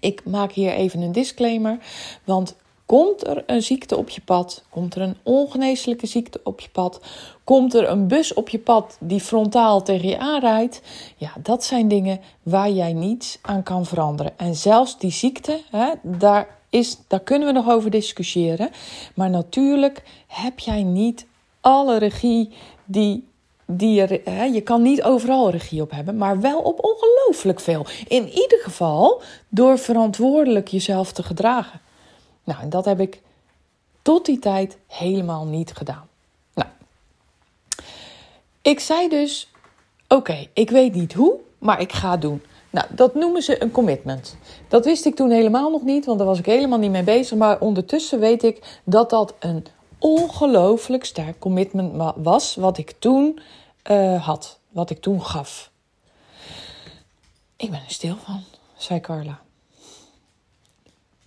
Ik 0.00 0.24
maak 0.24 0.52
hier 0.52 0.72
even 0.72 1.00
een 1.00 1.12
disclaimer. 1.12 1.78
Want 2.24 2.56
komt 2.86 3.26
er 3.26 3.42
een 3.46 3.62
ziekte 3.62 3.96
op 3.96 4.08
je 4.08 4.20
pad? 4.20 4.64
Komt 4.68 4.94
er 4.94 5.02
een 5.02 5.16
ongeneeslijke 5.22 6.06
ziekte 6.06 6.40
op 6.44 6.60
je 6.60 6.68
pad? 6.68 7.00
Komt 7.44 7.74
er 7.74 7.88
een 7.88 8.08
bus 8.08 8.34
op 8.34 8.48
je 8.48 8.58
pad 8.58 8.96
die 9.00 9.20
frontaal 9.20 9.82
tegen 9.82 10.08
je 10.08 10.18
aanrijdt? 10.18 10.82
Ja, 11.16 11.32
dat 11.42 11.64
zijn 11.64 11.88
dingen 11.88 12.20
waar 12.42 12.70
jij 12.70 12.92
niets 12.92 13.38
aan 13.42 13.62
kan 13.62 13.86
veranderen. 13.86 14.38
En 14.38 14.54
zelfs 14.54 14.98
die 14.98 15.12
ziekte, 15.12 15.60
hè, 15.70 15.90
daar, 16.02 16.58
is, 16.70 16.98
daar 17.06 17.20
kunnen 17.20 17.48
we 17.48 17.54
nog 17.54 17.70
over 17.70 17.90
discussiëren. 17.90 18.70
Maar 19.14 19.30
natuurlijk 19.30 20.02
heb 20.26 20.58
jij 20.58 20.82
niet 20.82 21.26
alle 21.60 21.98
regie 21.98 22.52
die 22.84 23.28
die 23.76 24.02
hè, 24.24 24.44
je 24.44 24.60
kan 24.60 24.82
niet 24.82 25.02
overal 25.02 25.50
regie 25.50 25.82
op 25.82 25.90
hebben, 25.90 26.16
maar 26.16 26.40
wel 26.40 26.60
op 26.60 26.84
ongelooflijk 26.84 27.60
veel. 27.60 27.86
In 28.08 28.28
ieder 28.28 28.58
geval 28.62 29.22
door 29.48 29.78
verantwoordelijk 29.78 30.68
jezelf 30.68 31.12
te 31.12 31.22
gedragen. 31.22 31.80
Nou, 32.44 32.60
en 32.60 32.70
dat 32.70 32.84
heb 32.84 33.00
ik 33.00 33.20
tot 34.02 34.26
die 34.26 34.38
tijd 34.38 34.78
helemaal 34.86 35.46
niet 35.46 35.72
gedaan. 35.72 36.08
Nou, 36.54 36.68
ik 38.62 38.80
zei 38.80 39.08
dus: 39.08 39.50
Oké, 40.08 40.46
ik 40.52 40.70
weet 40.70 40.94
niet 40.94 41.12
hoe, 41.12 41.34
maar 41.58 41.80
ik 41.80 41.92
ga 41.92 42.16
doen. 42.16 42.42
Nou, 42.70 42.86
dat 42.90 43.14
noemen 43.14 43.42
ze 43.42 43.62
een 43.62 43.70
commitment. 43.70 44.36
Dat 44.68 44.84
wist 44.84 45.04
ik 45.04 45.14
toen 45.14 45.30
helemaal 45.30 45.70
nog 45.70 45.82
niet, 45.82 46.04
want 46.04 46.18
daar 46.18 46.26
was 46.26 46.38
ik 46.38 46.46
helemaal 46.46 46.78
niet 46.78 46.90
mee 46.90 47.02
bezig. 47.02 47.38
Maar 47.38 47.60
ondertussen 47.60 48.18
weet 48.20 48.42
ik 48.42 48.80
dat 48.84 49.10
dat 49.10 49.34
een 49.38 49.66
ongelooflijk 50.00 51.04
sterk 51.04 51.38
commitment 51.38 52.14
was, 52.16 52.54
wat 52.54 52.78
ik 52.78 52.94
toen 52.98 53.40
uh, 53.90 54.26
had, 54.26 54.58
wat 54.68 54.90
ik 54.90 55.00
toen 55.00 55.24
gaf. 55.24 55.70
Ik 57.56 57.70
ben 57.70 57.80
er 57.86 57.92
stil 57.92 58.16
van, 58.24 58.42
zei 58.76 59.00
Carla. 59.00 59.40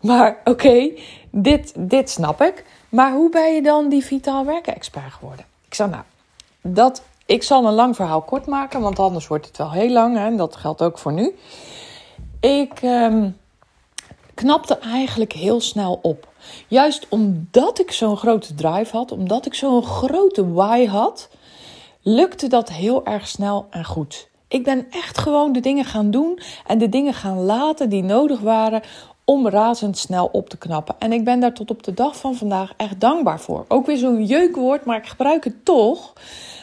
Maar 0.01 0.42
oké, 0.44 0.92
dit, 1.30 1.74
dit 1.77 2.10
snap 2.10 2.42
ik. 2.42 2.65
Maar 2.89 3.13
hoe 3.13 3.30
ben 3.30 3.53
je 3.53 3.62
dan 3.62 3.89
die 3.89 4.06
vitaal 4.06 4.46
werken 4.46 4.75
expert 4.75 5.13
geworden? 5.13 5.46
Ik 5.68 5.74
zei, 5.74 5.89
nou, 5.89 6.03
dat, 6.62 7.03
ik 7.25 7.44
zal 7.44 7.65
een 7.65 7.74
lang 7.74 7.96
verhaal 7.96 8.22
kort 8.22 8.46
maken, 8.46 8.82
want 8.82 9.00
anders 9.00 9.27
wordt 9.27 9.46
het 9.46 9.58
wel 9.58 9.72
heel 9.72 9.89
lang. 9.89 10.18
En 10.18 10.38
dat 10.38 10.56
geldt 10.56 10.82
ook 10.82 10.98
voor 10.98 11.13
nu. 11.13 11.36
Ik 12.39 12.82
um, 12.82 13.38
knapte 14.34 14.77
eigenlijk 14.77 15.34
heel 15.34 15.62
snel 15.62 16.00
op. 16.01 16.27
Juist 16.67 17.05
omdat 17.09 17.79
ik 17.79 17.91
zo'n 17.91 18.17
grote 18.17 18.53
drive 18.53 18.97
had, 18.97 19.12
omdat 19.12 19.45
ik 19.45 19.53
zo'n 19.53 19.83
grote 19.83 20.51
why 20.51 20.85
had, 20.85 21.29
lukte 22.01 22.47
dat 22.47 22.69
heel 22.69 23.05
erg 23.05 23.27
snel 23.27 23.67
en 23.69 23.85
goed. 23.85 24.27
Ik 24.47 24.63
ben 24.63 24.88
echt 24.91 25.17
gewoon 25.17 25.51
de 25.51 25.59
dingen 25.59 25.85
gaan 25.85 26.12
doen 26.12 26.39
en 26.67 26.77
de 26.77 26.89
dingen 26.89 27.13
gaan 27.13 27.43
laten 27.43 27.89
die 27.89 28.03
nodig 28.03 28.39
waren 28.39 28.81
om 29.25 29.47
razendsnel 29.47 30.29
op 30.31 30.50
te 30.50 30.57
knappen. 30.57 30.95
En 31.00 31.12
ik 31.12 31.23
ben 31.23 31.39
daar 31.39 31.53
tot 31.53 31.71
op 31.71 31.83
de 31.83 31.93
dag 31.93 32.17
van 32.17 32.35
vandaag 32.35 32.73
echt 32.77 33.00
dankbaar 33.00 33.39
voor. 33.39 33.65
Ook 33.67 33.85
weer 33.85 33.97
zo'n 33.97 34.25
jeukwoord, 34.25 34.85
maar 34.85 34.97
ik 34.97 35.07
gebruik 35.07 35.43
het 35.43 35.65
toch. 35.65 36.13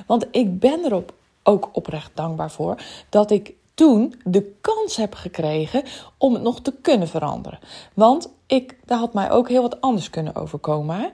Want 0.07 0.27
ik 0.31 0.59
ben 0.59 0.85
erop 0.85 1.13
ook 1.43 1.69
oprecht 1.73 2.11
dankbaar 2.15 2.51
voor 2.51 2.77
dat 3.09 3.31
ik 3.31 3.53
toen 3.75 4.15
de 4.25 4.53
kans 4.61 4.97
heb 4.97 5.15
gekregen 5.15 5.83
om 6.19 6.35
het 6.35 6.43
nog 6.43 6.61
te 6.61 6.73
kunnen 6.83 7.09
veranderen. 7.09 7.59
Want 7.95 8.31
ik, 8.51 8.77
daar 8.85 8.99
had 8.99 9.15
mij 9.15 9.31
ook 9.31 9.49
heel 9.49 9.63
wat 9.63 9.81
anders 9.81 10.11
kunnen 10.11 10.35
overkomen. 10.35 10.97
Hè? 10.97 11.09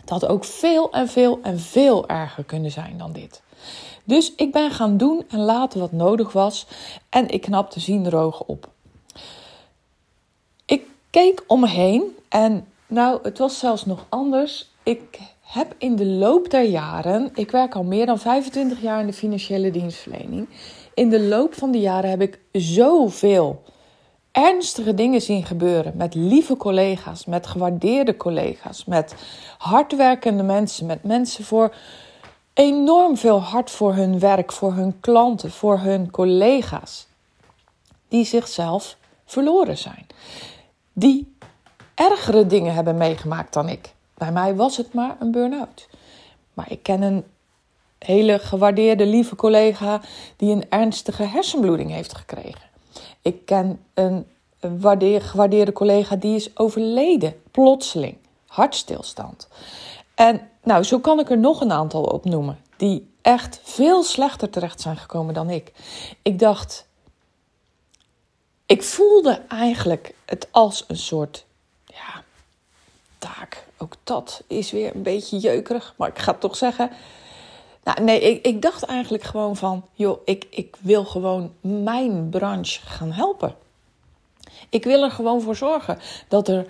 Het 0.00 0.10
had 0.10 0.26
ook 0.26 0.44
veel 0.44 0.92
en 0.92 1.08
veel 1.08 1.38
en 1.42 1.60
veel 1.60 2.08
erger 2.08 2.44
kunnen 2.44 2.70
zijn 2.70 2.98
dan 2.98 3.12
dit. 3.12 3.42
Dus 4.04 4.34
ik 4.34 4.52
ben 4.52 4.70
gaan 4.70 4.96
doen 4.96 5.24
en 5.28 5.38
laten 5.38 5.80
wat 5.80 5.92
nodig 5.92 6.32
was 6.32 6.66
en 7.08 7.28
ik 7.28 7.40
knapte 7.40 7.80
zienrogen 7.80 8.48
op. 8.48 8.68
Ik 10.64 10.86
keek 11.10 11.44
om 11.46 11.60
me 11.60 11.68
heen 11.68 12.16
en 12.28 12.66
nou, 12.86 13.18
het 13.22 13.38
was 13.38 13.58
zelfs 13.58 13.84
nog 13.84 14.06
anders. 14.08 14.70
Ik 14.82 15.18
heb 15.40 15.74
in 15.78 15.96
de 15.96 16.06
loop 16.06 16.50
der 16.50 16.64
jaren, 16.64 17.30
ik 17.34 17.50
werk 17.50 17.74
al 17.74 17.84
meer 17.84 18.06
dan 18.06 18.18
25 18.18 18.80
jaar 18.80 19.00
in 19.00 19.06
de 19.06 19.12
financiële 19.12 19.70
dienstverlening. 19.70 20.48
In 20.94 21.08
de 21.08 21.20
loop 21.20 21.54
van 21.54 21.70
de 21.70 21.80
jaren 21.80 22.10
heb 22.10 22.20
ik 22.20 22.40
zoveel 22.52 23.62
ernstige 24.34 24.94
dingen 24.94 25.20
zien 25.20 25.44
gebeuren 25.44 25.92
met 25.96 26.14
lieve 26.14 26.56
collega's, 26.56 27.24
met 27.24 27.46
gewaardeerde 27.46 28.16
collega's, 28.16 28.84
met 28.84 29.14
hardwerkende 29.58 30.42
mensen, 30.42 30.86
met 30.86 31.02
mensen 31.02 31.44
voor 31.44 31.74
enorm 32.54 33.16
veel 33.16 33.40
hart 33.40 33.70
voor 33.70 33.94
hun 33.94 34.18
werk, 34.18 34.52
voor 34.52 34.72
hun 34.72 35.00
klanten, 35.00 35.50
voor 35.50 35.78
hun 35.78 36.10
collega's, 36.10 37.06
die 38.08 38.24
zichzelf 38.24 38.96
verloren 39.24 39.78
zijn, 39.78 40.06
die 40.92 41.36
ergere 41.94 42.46
dingen 42.46 42.74
hebben 42.74 42.96
meegemaakt 42.96 43.52
dan 43.52 43.68
ik. 43.68 43.94
Bij 44.14 44.32
mij 44.32 44.54
was 44.54 44.76
het 44.76 44.92
maar 44.92 45.16
een 45.18 45.30
burn-out. 45.30 45.88
Maar 46.54 46.70
ik 46.70 46.82
ken 46.82 47.02
een 47.02 47.24
hele 47.98 48.38
gewaardeerde, 48.38 49.06
lieve 49.06 49.36
collega 49.36 50.00
die 50.36 50.50
een 50.50 50.70
ernstige 50.70 51.22
hersenbloeding 51.22 51.90
heeft 51.90 52.16
gekregen. 52.16 52.73
Ik 53.24 53.46
ken 53.46 53.84
een 53.94 54.26
gewaardeerde 54.60 55.72
collega 55.72 56.16
die 56.16 56.34
is 56.34 56.56
overleden, 56.56 57.42
plotseling, 57.50 58.16
hartstilstand. 58.46 59.48
En 60.14 60.50
nou, 60.62 60.82
zo 60.82 60.98
kan 60.98 61.20
ik 61.20 61.30
er 61.30 61.38
nog 61.38 61.60
een 61.60 61.72
aantal 61.72 62.02
opnoemen 62.02 62.58
die 62.76 63.10
echt 63.22 63.60
veel 63.62 64.02
slechter 64.02 64.50
terecht 64.50 64.80
zijn 64.80 64.96
gekomen 64.96 65.34
dan 65.34 65.50
ik. 65.50 65.72
Ik 66.22 66.38
dacht, 66.38 66.86
ik 68.66 68.82
voelde 68.82 69.42
eigenlijk 69.48 70.14
het 70.24 70.48
als 70.50 70.84
een 70.88 70.96
soort 70.96 71.44
ja, 71.86 72.22
taak. 73.18 73.66
Ook 73.76 73.94
dat 74.02 74.42
is 74.46 74.70
weer 74.70 74.94
een 74.94 75.02
beetje 75.02 75.38
jeukerig, 75.38 75.94
maar 75.96 76.08
ik 76.08 76.18
ga 76.18 76.34
toch 76.34 76.56
zeggen. 76.56 76.90
Nou, 77.84 78.02
nee, 78.02 78.40
ik, 78.40 78.62
dacht 78.62 78.82
eigenlijk 78.82 79.24
gewoon 79.24 79.56
van, 79.56 79.84
joh, 79.92 80.18
ik, 80.24 80.46
ik 80.50 80.76
wil 80.80 81.04
gewoon 81.04 81.52
mijn 81.60 82.28
branche 82.28 82.80
gaan 82.86 83.12
helpen. 83.12 83.54
Ik 84.68 84.84
wil 84.84 85.02
er 85.02 85.10
gewoon 85.10 85.40
voor 85.40 85.56
zorgen 85.56 85.98
dat 86.28 86.48
er 86.48 86.66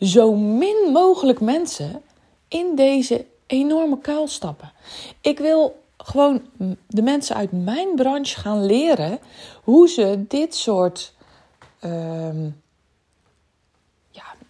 zo 0.00 0.34
min 0.34 0.90
mogelijk 0.92 1.40
mensen 1.40 2.02
in 2.48 2.76
deze 2.76 3.24
enorme 3.46 3.98
kuil 3.98 4.28
stappen. 4.28 4.72
Ik 5.20 5.38
wil 5.38 5.82
gewoon 5.96 6.42
de 6.86 7.02
mensen 7.02 7.36
uit 7.36 7.52
mijn 7.52 7.94
branche 7.94 8.40
gaan 8.40 8.66
leren 8.66 9.18
hoe 9.62 9.88
ze 9.88 10.24
dit 10.28 10.54
soort 10.54 11.12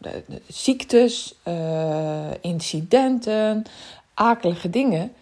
de 0.04 0.42
ziektes, 0.46 1.34
uh, 1.48 2.30
incidenten, 2.40 3.64
akelige 4.14 4.70
dingen 4.70 5.12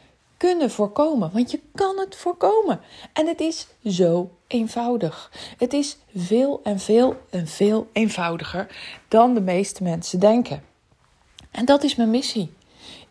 kunnen 0.42 0.70
voorkomen. 0.70 1.30
Want 1.32 1.50
je 1.50 1.60
kan 1.74 1.98
het 1.98 2.16
voorkomen. 2.16 2.80
En 3.12 3.26
het 3.26 3.40
is 3.40 3.66
zo 3.84 4.30
eenvoudig. 4.46 5.32
Het 5.58 5.72
is 5.72 5.96
veel 6.16 6.60
en 6.62 6.78
veel 6.78 7.16
en 7.30 7.46
veel 7.46 7.88
eenvoudiger 7.92 8.66
dan 9.08 9.34
de 9.34 9.40
meeste 9.40 9.82
mensen 9.82 10.20
denken. 10.20 10.62
En 11.50 11.64
dat 11.64 11.82
is 11.82 11.94
mijn 11.94 12.10
missie. 12.10 12.52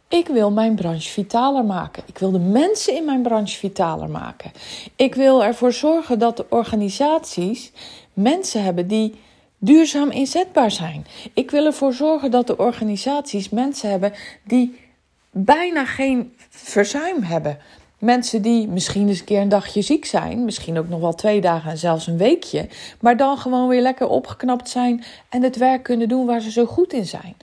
Ik 0.07 0.27
wil 0.27 0.51
mijn 0.51 0.75
branche 0.75 1.09
vitaler 1.09 1.65
maken. 1.65 2.03
Ik 2.05 2.17
wil 2.17 2.31
de 2.31 2.39
mensen 2.39 2.95
in 2.95 3.05
mijn 3.05 3.21
branche 3.21 3.57
vitaler 3.57 4.09
maken. 4.09 4.51
Ik 4.95 5.15
wil 5.15 5.43
ervoor 5.43 5.73
zorgen 5.73 6.19
dat 6.19 6.37
de 6.37 6.45
organisaties 6.49 7.71
mensen 8.13 8.63
hebben 8.63 8.87
die 8.87 9.15
duurzaam 9.57 10.09
inzetbaar 10.09 10.71
zijn. 10.71 11.05
Ik 11.33 11.51
wil 11.51 11.65
ervoor 11.65 11.93
zorgen 11.93 12.31
dat 12.31 12.47
de 12.47 12.57
organisaties 12.57 13.49
mensen 13.49 13.89
hebben 13.89 14.13
die 14.43 14.89
bijna 15.31 15.85
geen 15.85 16.35
verzuim 16.49 17.23
hebben. 17.23 17.57
Mensen 17.97 18.41
die 18.41 18.67
misschien 18.67 19.07
eens 19.07 19.19
een 19.19 19.25
keer 19.25 19.41
een 19.41 19.49
dagje 19.49 19.81
ziek 19.81 20.05
zijn, 20.05 20.45
misschien 20.45 20.77
ook 20.77 20.89
nog 20.89 20.99
wel 20.99 21.13
twee 21.13 21.41
dagen 21.41 21.71
en 21.71 21.77
zelfs 21.77 22.07
een 22.07 22.17
weekje, 22.17 22.69
maar 22.99 23.17
dan 23.17 23.37
gewoon 23.37 23.67
weer 23.67 23.81
lekker 23.81 24.07
opgeknapt 24.07 24.69
zijn 24.69 25.03
en 25.29 25.43
het 25.43 25.57
werk 25.57 25.83
kunnen 25.83 26.09
doen 26.09 26.25
waar 26.25 26.41
ze 26.41 26.51
zo 26.51 26.65
goed 26.65 26.93
in 26.93 27.05
zijn. 27.05 27.35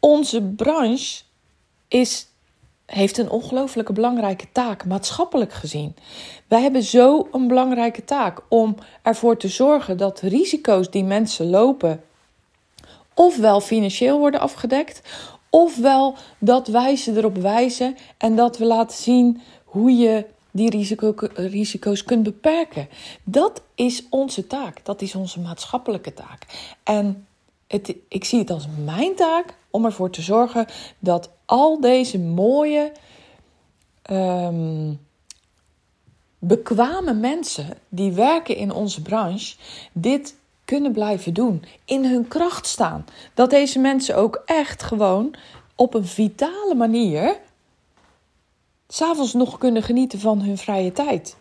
Onze 0.00 0.42
branche 0.42 1.22
is, 1.88 2.26
heeft 2.86 3.18
een 3.18 3.30
ongelooflijke 3.30 3.92
belangrijke 3.92 4.46
taak, 4.52 4.84
maatschappelijk 4.84 5.52
gezien. 5.52 5.96
Wij 6.48 6.62
hebben 6.62 6.82
zo 6.82 7.28
een 7.32 7.48
belangrijke 7.48 8.04
taak 8.04 8.42
om 8.48 8.76
ervoor 9.02 9.36
te 9.36 9.48
zorgen 9.48 9.96
dat 9.96 10.20
risico's 10.20 10.90
die 10.90 11.04
mensen 11.04 11.50
lopen, 11.50 12.02
ofwel 13.14 13.60
financieel 13.60 14.18
worden 14.18 14.40
afgedekt, 14.40 15.00
ofwel 15.50 16.16
dat 16.38 16.68
wij 16.68 16.96
ze 16.96 17.16
erop 17.16 17.36
wijzen 17.36 17.96
en 18.18 18.36
dat 18.36 18.58
we 18.58 18.64
laten 18.64 18.96
zien 18.96 19.40
hoe 19.64 19.90
je 19.90 20.26
die 20.50 20.70
risico, 20.70 21.14
risico's 21.34 22.04
kunt 22.04 22.22
beperken. 22.22 22.88
Dat 23.24 23.62
is 23.74 24.06
onze 24.10 24.46
taak, 24.46 24.84
dat 24.84 25.02
is 25.02 25.14
onze 25.14 25.40
maatschappelijke 25.40 26.14
taak. 26.14 26.46
En 26.82 27.26
het, 27.66 27.94
ik 28.08 28.24
zie 28.24 28.38
het 28.38 28.50
als 28.50 28.66
mijn 28.84 29.14
taak 29.14 29.54
om 29.70 29.84
ervoor 29.84 30.10
te 30.10 30.22
zorgen 30.22 30.66
dat 30.98 31.30
al 31.44 31.80
deze 31.80 32.18
mooie, 32.18 32.92
um, 34.10 35.00
bekwame 36.38 37.14
mensen 37.14 37.66
die 37.88 38.12
werken 38.12 38.56
in 38.56 38.72
onze 38.72 39.02
branche 39.02 39.56
dit 39.92 40.34
kunnen 40.66 40.92
blijven 40.92 41.34
doen, 41.34 41.64
in 41.84 42.04
hun 42.04 42.28
kracht 42.28 42.66
staan. 42.66 43.04
Dat 43.34 43.50
deze 43.50 43.78
mensen 43.78 44.16
ook 44.16 44.42
echt 44.44 44.82
gewoon 44.82 45.34
op 45.74 45.94
een 45.94 46.06
vitale 46.06 46.74
manier 46.74 47.36
s'avonds 48.88 49.32
nog 49.32 49.58
kunnen 49.58 49.82
genieten 49.82 50.20
van 50.20 50.40
hun 50.40 50.58
vrije 50.58 50.92
tijd. 50.92 51.36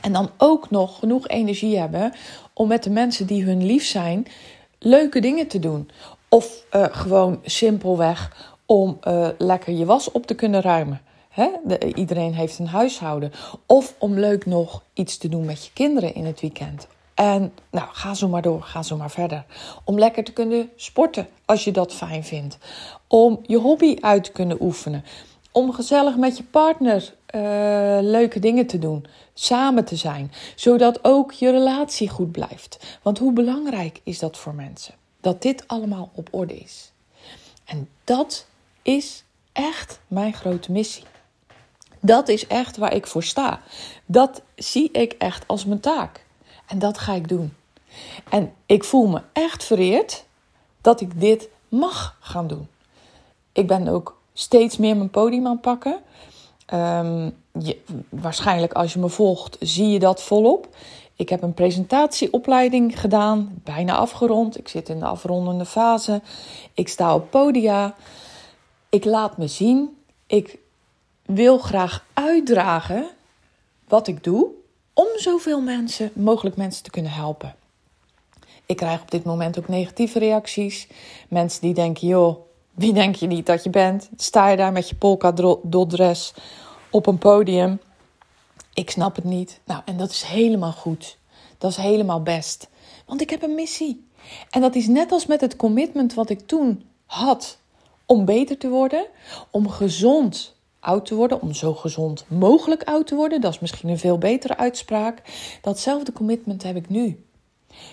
En 0.00 0.12
dan 0.12 0.30
ook 0.36 0.70
nog 0.70 0.98
genoeg 0.98 1.28
energie 1.28 1.78
hebben 1.78 2.12
om 2.52 2.68
met 2.68 2.82
de 2.82 2.90
mensen 2.90 3.26
die 3.26 3.44
hun 3.44 3.66
lief 3.66 3.84
zijn 3.84 4.26
leuke 4.78 5.20
dingen 5.20 5.46
te 5.46 5.58
doen. 5.58 5.90
Of 6.28 6.64
uh, 6.72 6.84
gewoon 6.90 7.40
simpelweg 7.44 8.50
om 8.66 8.98
uh, 9.08 9.28
lekker 9.38 9.72
je 9.72 9.84
was 9.84 10.10
op 10.10 10.26
te 10.26 10.34
kunnen 10.34 10.60
ruimen. 10.60 11.00
Hè? 11.28 11.48
De, 11.64 11.94
iedereen 11.94 12.34
heeft 12.34 12.58
een 12.58 12.66
huishouden. 12.66 13.32
Of 13.66 13.94
om 13.98 14.18
leuk 14.18 14.46
nog 14.46 14.82
iets 14.94 15.16
te 15.16 15.28
doen 15.28 15.44
met 15.44 15.64
je 15.64 15.70
kinderen 15.72 16.14
in 16.14 16.24
het 16.24 16.40
weekend. 16.40 16.88
En 17.22 17.52
nou, 17.70 17.88
ga 17.92 18.14
zo 18.14 18.28
maar 18.28 18.42
door, 18.42 18.62
ga 18.62 18.82
zo 18.82 18.96
maar 18.96 19.10
verder. 19.10 19.44
Om 19.84 19.98
lekker 19.98 20.24
te 20.24 20.32
kunnen 20.32 20.70
sporten 20.76 21.28
als 21.44 21.64
je 21.64 21.70
dat 21.70 21.94
fijn 21.94 22.24
vindt. 22.24 22.58
Om 23.06 23.40
je 23.42 23.56
hobby 23.56 23.96
uit 24.00 24.24
te 24.24 24.32
kunnen 24.32 24.62
oefenen. 24.62 25.04
Om 25.52 25.72
gezellig 25.72 26.16
met 26.16 26.36
je 26.36 26.42
partner 26.42 27.14
uh, 27.34 27.40
leuke 28.00 28.38
dingen 28.38 28.66
te 28.66 28.78
doen. 28.78 29.06
Samen 29.34 29.84
te 29.84 29.96
zijn. 29.96 30.32
Zodat 30.56 31.04
ook 31.04 31.32
je 31.32 31.50
relatie 31.50 32.08
goed 32.08 32.32
blijft. 32.32 32.98
Want 33.02 33.18
hoe 33.18 33.32
belangrijk 33.32 34.00
is 34.02 34.18
dat 34.18 34.36
voor 34.36 34.54
mensen? 34.54 34.94
Dat 35.20 35.42
dit 35.42 35.68
allemaal 35.68 36.10
op 36.14 36.28
orde 36.30 36.54
is. 36.58 36.92
En 37.64 37.88
dat 38.04 38.46
is 38.82 39.24
echt 39.52 40.00
mijn 40.06 40.32
grote 40.32 40.72
missie. 40.72 41.04
Dat 42.00 42.28
is 42.28 42.46
echt 42.46 42.76
waar 42.76 42.94
ik 42.94 43.06
voor 43.06 43.22
sta. 43.22 43.60
Dat 44.06 44.42
zie 44.56 44.90
ik 44.92 45.12
echt 45.12 45.44
als 45.46 45.64
mijn 45.64 45.80
taak. 45.80 46.24
En 46.72 46.78
dat 46.78 46.98
ga 46.98 47.12
ik 47.12 47.28
doen. 47.28 47.54
En 48.28 48.52
ik 48.66 48.84
voel 48.84 49.06
me 49.06 49.20
echt 49.32 49.64
vereerd 49.64 50.24
dat 50.80 51.00
ik 51.00 51.20
dit 51.20 51.48
mag 51.68 52.16
gaan 52.20 52.46
doen. 52.46 52.68
Ik 53.52 53.66
ben 53.66 53.88
ook 53.88 54.20
steeds 54.32 54.76
meer 54.76 54.96
mijn 54.96 55.10
podium 55.10 55.46
aan 55.46 55.52
het 55.52 55.60
pakken. 55.60 56.00
Ehm, 56.66 57.30
je, 57.58 57.78
waarschijnlijk 58.08 58.72
als 58.72 58.92
je 58.92 58.98
me 58.98 59.08
volgt, 59.08 59.56
zie 59.60 59.88
je 59.88 59.98
dat 59.98 60.22
volop. 60.22 60.68
Ik 61.16 61.28
heb 61.28 61.42
een 61.42 61.54
presentatieopleiding 61.54 63.00
gedaan, 63.00 63.60
bijna 63.64 63.96
afgerond. 63.96 64.58
Ik 64.58 64.68
zit 64.68 64.88
in 64.88 64.98
de 64.98 65.06
afrondende 65.06 65.66
fase. 65.66 66.20
Ik 66.74 66.88
sta 66.88 67.14
op 67.14 67.30
podia. 67.30 67.94
Ik 68.88 69.04
laat 69.04 69.36
me 69.36 69.46
zien. 69.46 69.96
Ik 70.26 70.58
wil 71.22 71.58
graag 71.58 72.04
uitdragen 72.14 73.06
wat 73.88 74.06
ik 74.06 74.24
doe 74.24 74.60
om 75.02 75.18
zoveel 75.18 75.60
mensen, 75.60 76.10
mogelijk 76.14 76.56
mensen 76.56 76.82
te 76.82 76.90
kunnen 76.90 77.12
helpen. 77.12 77.54
Ik 78.66 78.76
krijg 78.76 79.00
op 79.00 79.10
dit 79.10 79.24
moment 79.24 79.58
ook 79.58 79.68
negatieve 79.68 80.18
reacties. 80.18 80.86
Mensen 81.28 81.60
die 81.60 81.74
denken, 81.74 82.08
joh, 82.08 82.36
wie 82.74 82.92
denk 82.92 83.14
je 83.14 83.26
niet 83.26 83.46
dat 83.46 83.64
je 83.64 83.70
bent? 83.70 84.08
Sta 84.16 84.48
je 84.48 84.56
daar 84.56 84.72
met 84.72 84.88
je 84.88 84.94
polka 84.94 85.32
dress 85.88 86.34
op 86.90 87.06
een 87.06 87.18
podium? 87.18 87.80
Ik 88.74 88.90
snap 88.90 89.16
het 89.16 89.24
niet. 89.24 89.60
Nou, 89.64 89.82
en 89.84 89.96
dat 89.96 90.10
is 90.10 90.22
helemaal 90.22 90.72
goed. 90.72 91.18
Dat 91.58 91.70
is 91.70 91.76
helemaal 91.76 92.22
best. 92.22 92.68
Want 93.06 93.20
ik 93.20 93.30
heb 93.30 93.42
een 93.42 93.54
missie. 93.54 94.06
En 94.50 94.60
dat 94.60 94.74
is 94.74 94.86
net 94.86 95.12
als 95.12 95.26
met 95.26 95.40
het 95.40 95.56
commitment 95.56 96.14
wat 96.14 96.30
ik 96.30 96.46
toen 96.46 96.84
had 97.06 97.58
om 98.06 98.24
beter 98.24 98.58
te 98.58 98.68
worden, 98.68 99.06
om 99.50 99.68
gezond 99.68 100.51
oud 100.82 101.06
te 101.06 101.14
worden, 101.14 101.40
om 101.40 101.54
zo 101.54 101.74
gezond 101.74 102.24
mogelijk 102.28 102.82
oud 102.82 103.06
te 103.06 103.14
worden. 103.14 103.40
Dat 103.40 103.52
is 103.52 103.58
misschien 103.58 103.88
een 103.88 103.98
veel 103.98 104.18
betere 104.18 104.56
uitspraak. 104.56 105.22
Datzelfde 105.62 106.12
commitment 106.12 106.62
heb 106.62 106.76
ik 106.76 106.88
nu. 106.88 107.24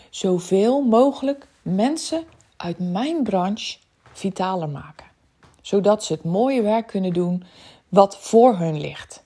Zoveel 0.10 0.82
mogelijk 0.82 1.48
mensen 1.62 2.24
uit 2.58 2.80
mijn 2.80 3.24
branche 3.24 3.78
vitaler 4.12 4.70
maken. 4.70 5.06
Zodat 5.62 6.04
ze 6.04 6.14
het 6.14 6.24
mooie 6.24 6.62
werk 6.62 6.88
kunnen 6.88 7.14
doen 7.14 7.44
wat 7.90 8.18
voor 8.18 8.58
hun 8.58 8.80
ligt. 8.80 9.24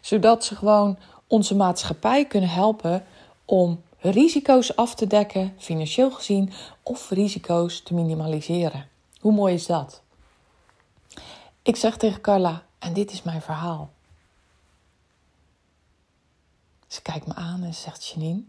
Zodat 0.00 0.44
ze 0.44 0.56
gewoon 0.56 0.98
onze 1.26 1.56
maatschappij 1.56 2.24
kunnen 2.24 2.50
helpen 2.50 3.04
om 3.44 3.82
risico's 3.98 4.76
af 4.76 4.94
te 4.94 5.06
dekken, 5.06 5.54
financieel 5.58 6.10
gezien, 6.10 6.52
of 6.82 7.10
risico's 7.10 7.82
te 7.82 7.94
minimaliseren. 7.94 8.88
Hoe 9.20 9.32
mooi 9.32 9.54
is 9.54 9.66
dat? 9.66 10.02
Ik 11.62 11.76
zeg 11.76 11.96
tegen 11.96 12.20
Carla, 12.20 12.62
en 12.82 12.92
dit 12.92 13.12
is 13.12 13.22
mijn 13.22 13.42
verhaal. 13.42 13.90
Ze 16.86 17.02
kijkt 17.02 17.26
me 17.26 17.34
aan 17.34 17.62
en 17.62 17.74
zegt: 17.74 18.06
Janine, 18.06 18.42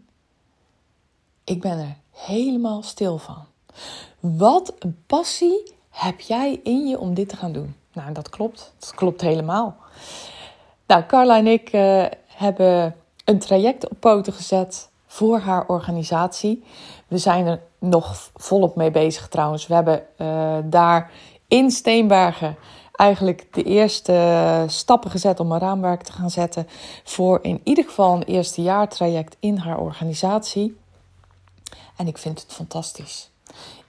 ik 1.44 1.60
ben 1.60 1.78
er 1.78 1.96
helemaal 2.10 2.82
stil 2.82 3.18
van. 3.18 3.44
Wat 4.20 4.74
een 4.78 5.02
passie 5.06 5.74
heb 5.90 6.20
jij 6.20 6.60
in 6.62 6.86
je 6.86 6.98
om 6.98 7.14
dit 7.14 7.28
te 7.28 7.36
gaan 7.36 7.52
doen? 7.52 7.76
Nou, 7.92 8.12
dat 8.12 8.28
klopt. 8.28 8.72
Dat 8.78 8.94
klopt 8.94 9.20
helemaal. 9.20 9.76
Nou, 10.86 11.04
Carla 11.06 11.36
en 11.36 11.46
ik 11.46 11.72
uh, 11.72 12.06
hebben 12.26 12.96
een 13.24 13.38
traject 13.38 13.90
op 13.90 14.00
poten 14.00 14.32
gezet 14.32 14.90
voor 15.06 15.38
haar 15.38 15.66
organisatie. 15.66 16.64
We 17.08 17.18
zijn 17.18 17.46
er 17.46 17.62
nog 17.78 18.30
volop 18.34 18.76
mee 18.76 18.90
bezig 18.90 19.28
trouwens. 19.28 19.66
We 19.66 19.74
hebben 19.74 20.06
uh, 20.18 20.58
daar 20.64 21.10
in 21.48 21.70
Steenbergen 21.70 22.56
eigenlijk 22.96 23.54
de 23.54 23.62
eerste 23.62 24.64
stappen 24.66 25.10
gezet 25.10 25.40
om 25.40 25.52
een 25.52 25.58
raamwerk 25.58 26.02
te 26.02 26.12
gaan 26.12 26.30
zetten 26.30 26.68
voor 27.04 27.38
in 27.42 27.60
ieder 27.64 27.84
geval 27.84 28.14
een 28.14 28.22
eerste 28.22 28.62
jaartraject 28.62 29.36
in 29.40 29.56
haar 29.56 29.78
organisatie. 29.78 30.76
En 31.96 32.06
ik 32.06 32.18
vind 32.18 32.40
het 32.40 32.52
fantastisch. 32.52 33.30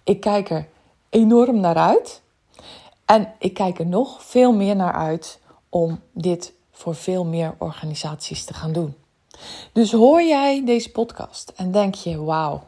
Ik 0.03 0.19
kijk 0.19 0.49
er 0.49 0.67
enorm 1.09 1.59
naar 1.59 1.75
uit. 1.75 2.21
En 3.05 3.33
ik 3.39 3.53
kijk 3.53 3.79
er 3.79 3.85
nog 3.85 4.23
veel 4.23 4.53
meer 4.53 4.75
naar 4.75 4.93
uit 4.93 5.39
om 5.69 5.99
dit 6.11 6.53
voor 6.71 6.95
veel 6.95 7.25
meer 7.25 7.55
organisaties 7.57 8.45
te 8.45 8.53
gaan 8.53 8.73
doen. 8.73 8.95
Dus 9.71 9.91
hoor 9.91 10.23
jij 10.23 10.65
deze 10.65 10.91
podcast 10.91 11.53
en 11.55 11.71
denk 11.71 11.95
je: 11.95 12.23
wauw, 12.23 12.63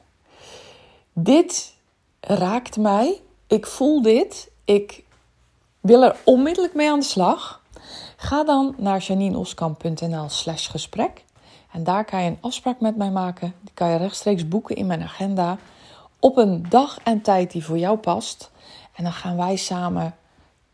dit 1.14 1.74
raakt 2.20 2.78
mij. 2.78 3.22
Ik 3.48 3.66
voel 3.66 4.02
dit. 4.02 4.52
Ik 4.66 5.04
wil 5.80 6.04
er 6.04 6.16
onmiddellijk 6.24 6.74
mee 6.74 6.92
aan 6.92 7.00
de 7.00 7.06
slag? 7.06 7.62
Ga 8.16 8.44
dan 8.44 8.76
naar 8.78 9.00
janineoskamp.nl 9.00 10.30
slash 10.30 10.70
gesprek. 10.70 11.24
En 11.72 11.84
daar 11.84 12.06
kan 12.06 12.24
je 12.24 12.30
een 12.30 12.38
afspraak 12.42 12.80
met 12.80 12.98
mij 12.98 13.12
maken. 13.12 13.54
Die 13.62 13.74
kan 13.74 13.90
je 13.90 13.98
rechtstreeks 13.98 14.48
boeken 14.48 14.76
in 14.76 14.86
mijn 14.86 15.04
agenda. 15.04 15.58
Op 16.20 16.38
een 16.38 16.66
dag 16.70 17.00
en 17.04 17.22
tijd 17.22 17.52
die 17.52 17.66
voor 17.66 17.78
jou 17.78 17.98
past. 17.98 18.52
En 18.94 19.04
dan 19.04 19.14
gaan 19.14 19.38
wij 19.38 19.56
samen 19.56 20.16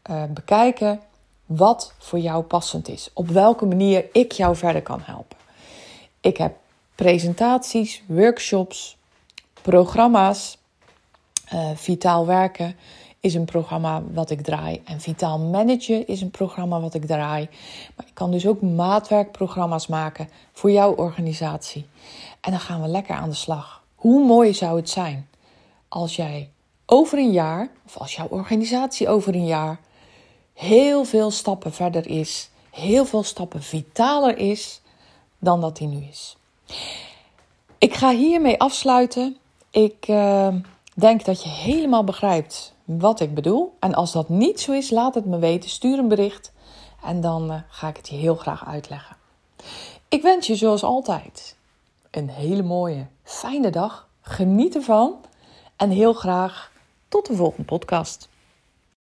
uh, 0.10 0.24
bekijken 0.30 1.02
wat 1.46 1.94
voor 1.98 2.20
jou 2.20 2.44
passend 2.44 2.88
is. 2.88 3.10
Op 3.13 3.28
welke 3.28 3.66
manier 3.66 4.06
ik 4.12 4.32
jou 4.32 4.56
verder 4.56 4.82
kan 4.82 5.02
helpen. 5.04 5.38
Ik 6.22 6.38
heb 6.38 6.56
presentaties, 6.96 8.04
workshops, 8.08 8.98
programma's, 9.62 10.58
uh, 11.54 11.70
vitaal 11.76 12.26
werken 12.26 12.76
is 13.24 13.34
een 13.34 13.46
programma 13.46 14.04
wat 14.14 14.30
ik 14.30 14.42
draai. 14.42 14.82
En 14.86 15.00
Vitaal 15.00 15.40
Managen 15.40 16.08
is 16.08 16.22
een 16.22 16.32
programma 16.32 16.80
wat 16.80 16.94
ik 16.94 17.06
draai. 17.06 17.50
Maar 17.96 18.06
ik 18.06 18.14
kan 18.14 18.32
dus 18.32 18.48
ook 18.48 18.62
maatwerkprogramma's 18.62 19.88
maken 19.88 20.30
voor 20.52 20.72
jouw 20.72 20.96
organisatie. 20.96 21.86
En 22.42 22.52
dan 22.52 22.60
gaan 22.60 22.82
we 22.82 22.88
lekker 22.88 23.16
aan 23.16 23.30
de 23.30 23.36
slag. 23.36 23.84
Hoe 23.96 24.26
mooi 24.26 24.54
zou 24.54 24.78
het 24.78 24.90
zijn 24.90 25.28
als 25.88 26.16
jij 26.16 26.50
over 26.86 27.18
een 27.18 27.32
jaar, 27.32 27.70
of 27.86 27.98
als 27.98 28.16
jouw 28.16 28.28
organisatie 28.28 29.10
over 29.10 29.36
een 29.36 29.46
jaar, 29.46 29.80
heel 30.54 31.04
veel 31.04 31.32
stappen 31.32 31.74
verder 31.74 32.08
is, 32.08 32.50
heel 32.72 33.06
veel 33.06 33.24
stappen 33.24 33.64
vitaler 33.64 34.38
is 34.38 34.82
dan 35.40 35.62
dat 35.62 35.78
hij 35.78 35.88
nu 35.88 36.08
is. 36.10 36.38
Ik 37.78 37.94
ga 37.94 38.12
hiermee 38.12 38.60
afsluiten. 38.60 39.38
Ik 39.72 40.08
uh, 40.08 40.48
denk 40.96 41.26
dat 41.26 41.44
je 41.44 41.50
helemaal 41.50 42.04
begrijpt 42.04 42.73
wat 42.84 43.19
ik 43.19 43.34
bedoel. 43.34 43.76
En 43.80 43.93
als 43.93 44.12
dat 44.12 44.30
niet 44.30 44.60
zo 44.60 44.72
is, 44.72 44.89
laat 44.89 45.15
het 45.15 45.26
me 45.26 45.38
weten. 45.38 45.69
Stuur 45.69 46.00
een 46.00 46.08
bericht 46.08 46.52
en 47.04 47.22
dan 47.22 47.52
uh, 47.52 47.58
ga 47.67 47.88
ik 47.88 47.98
het 47.98 48.10
je 48.10 48.15
heel 48.15 48.36
graag 48.36 48.65
uitleggen. 48.65 49.15
Ik 50.10 50.22
wens 50.22 50.48
je 50.48 50.56
zoals 50.56 50.84
altijd 50.84 51.58
een 52.12 52.30
hele 52.30 52.63
mooie, 52.63 53.08
fijne 53.24 53.69
dag. 53.69 54.08
Geniet 54.22 54.76
ervan 54.76 55.15
en 55.76 55.89
heel 55.89 56.13
graag 56.13 56.72
tot 57.08 57.26
de 57.26 57.36
volgende 57.36 57.65
podcast. 57.65 58.30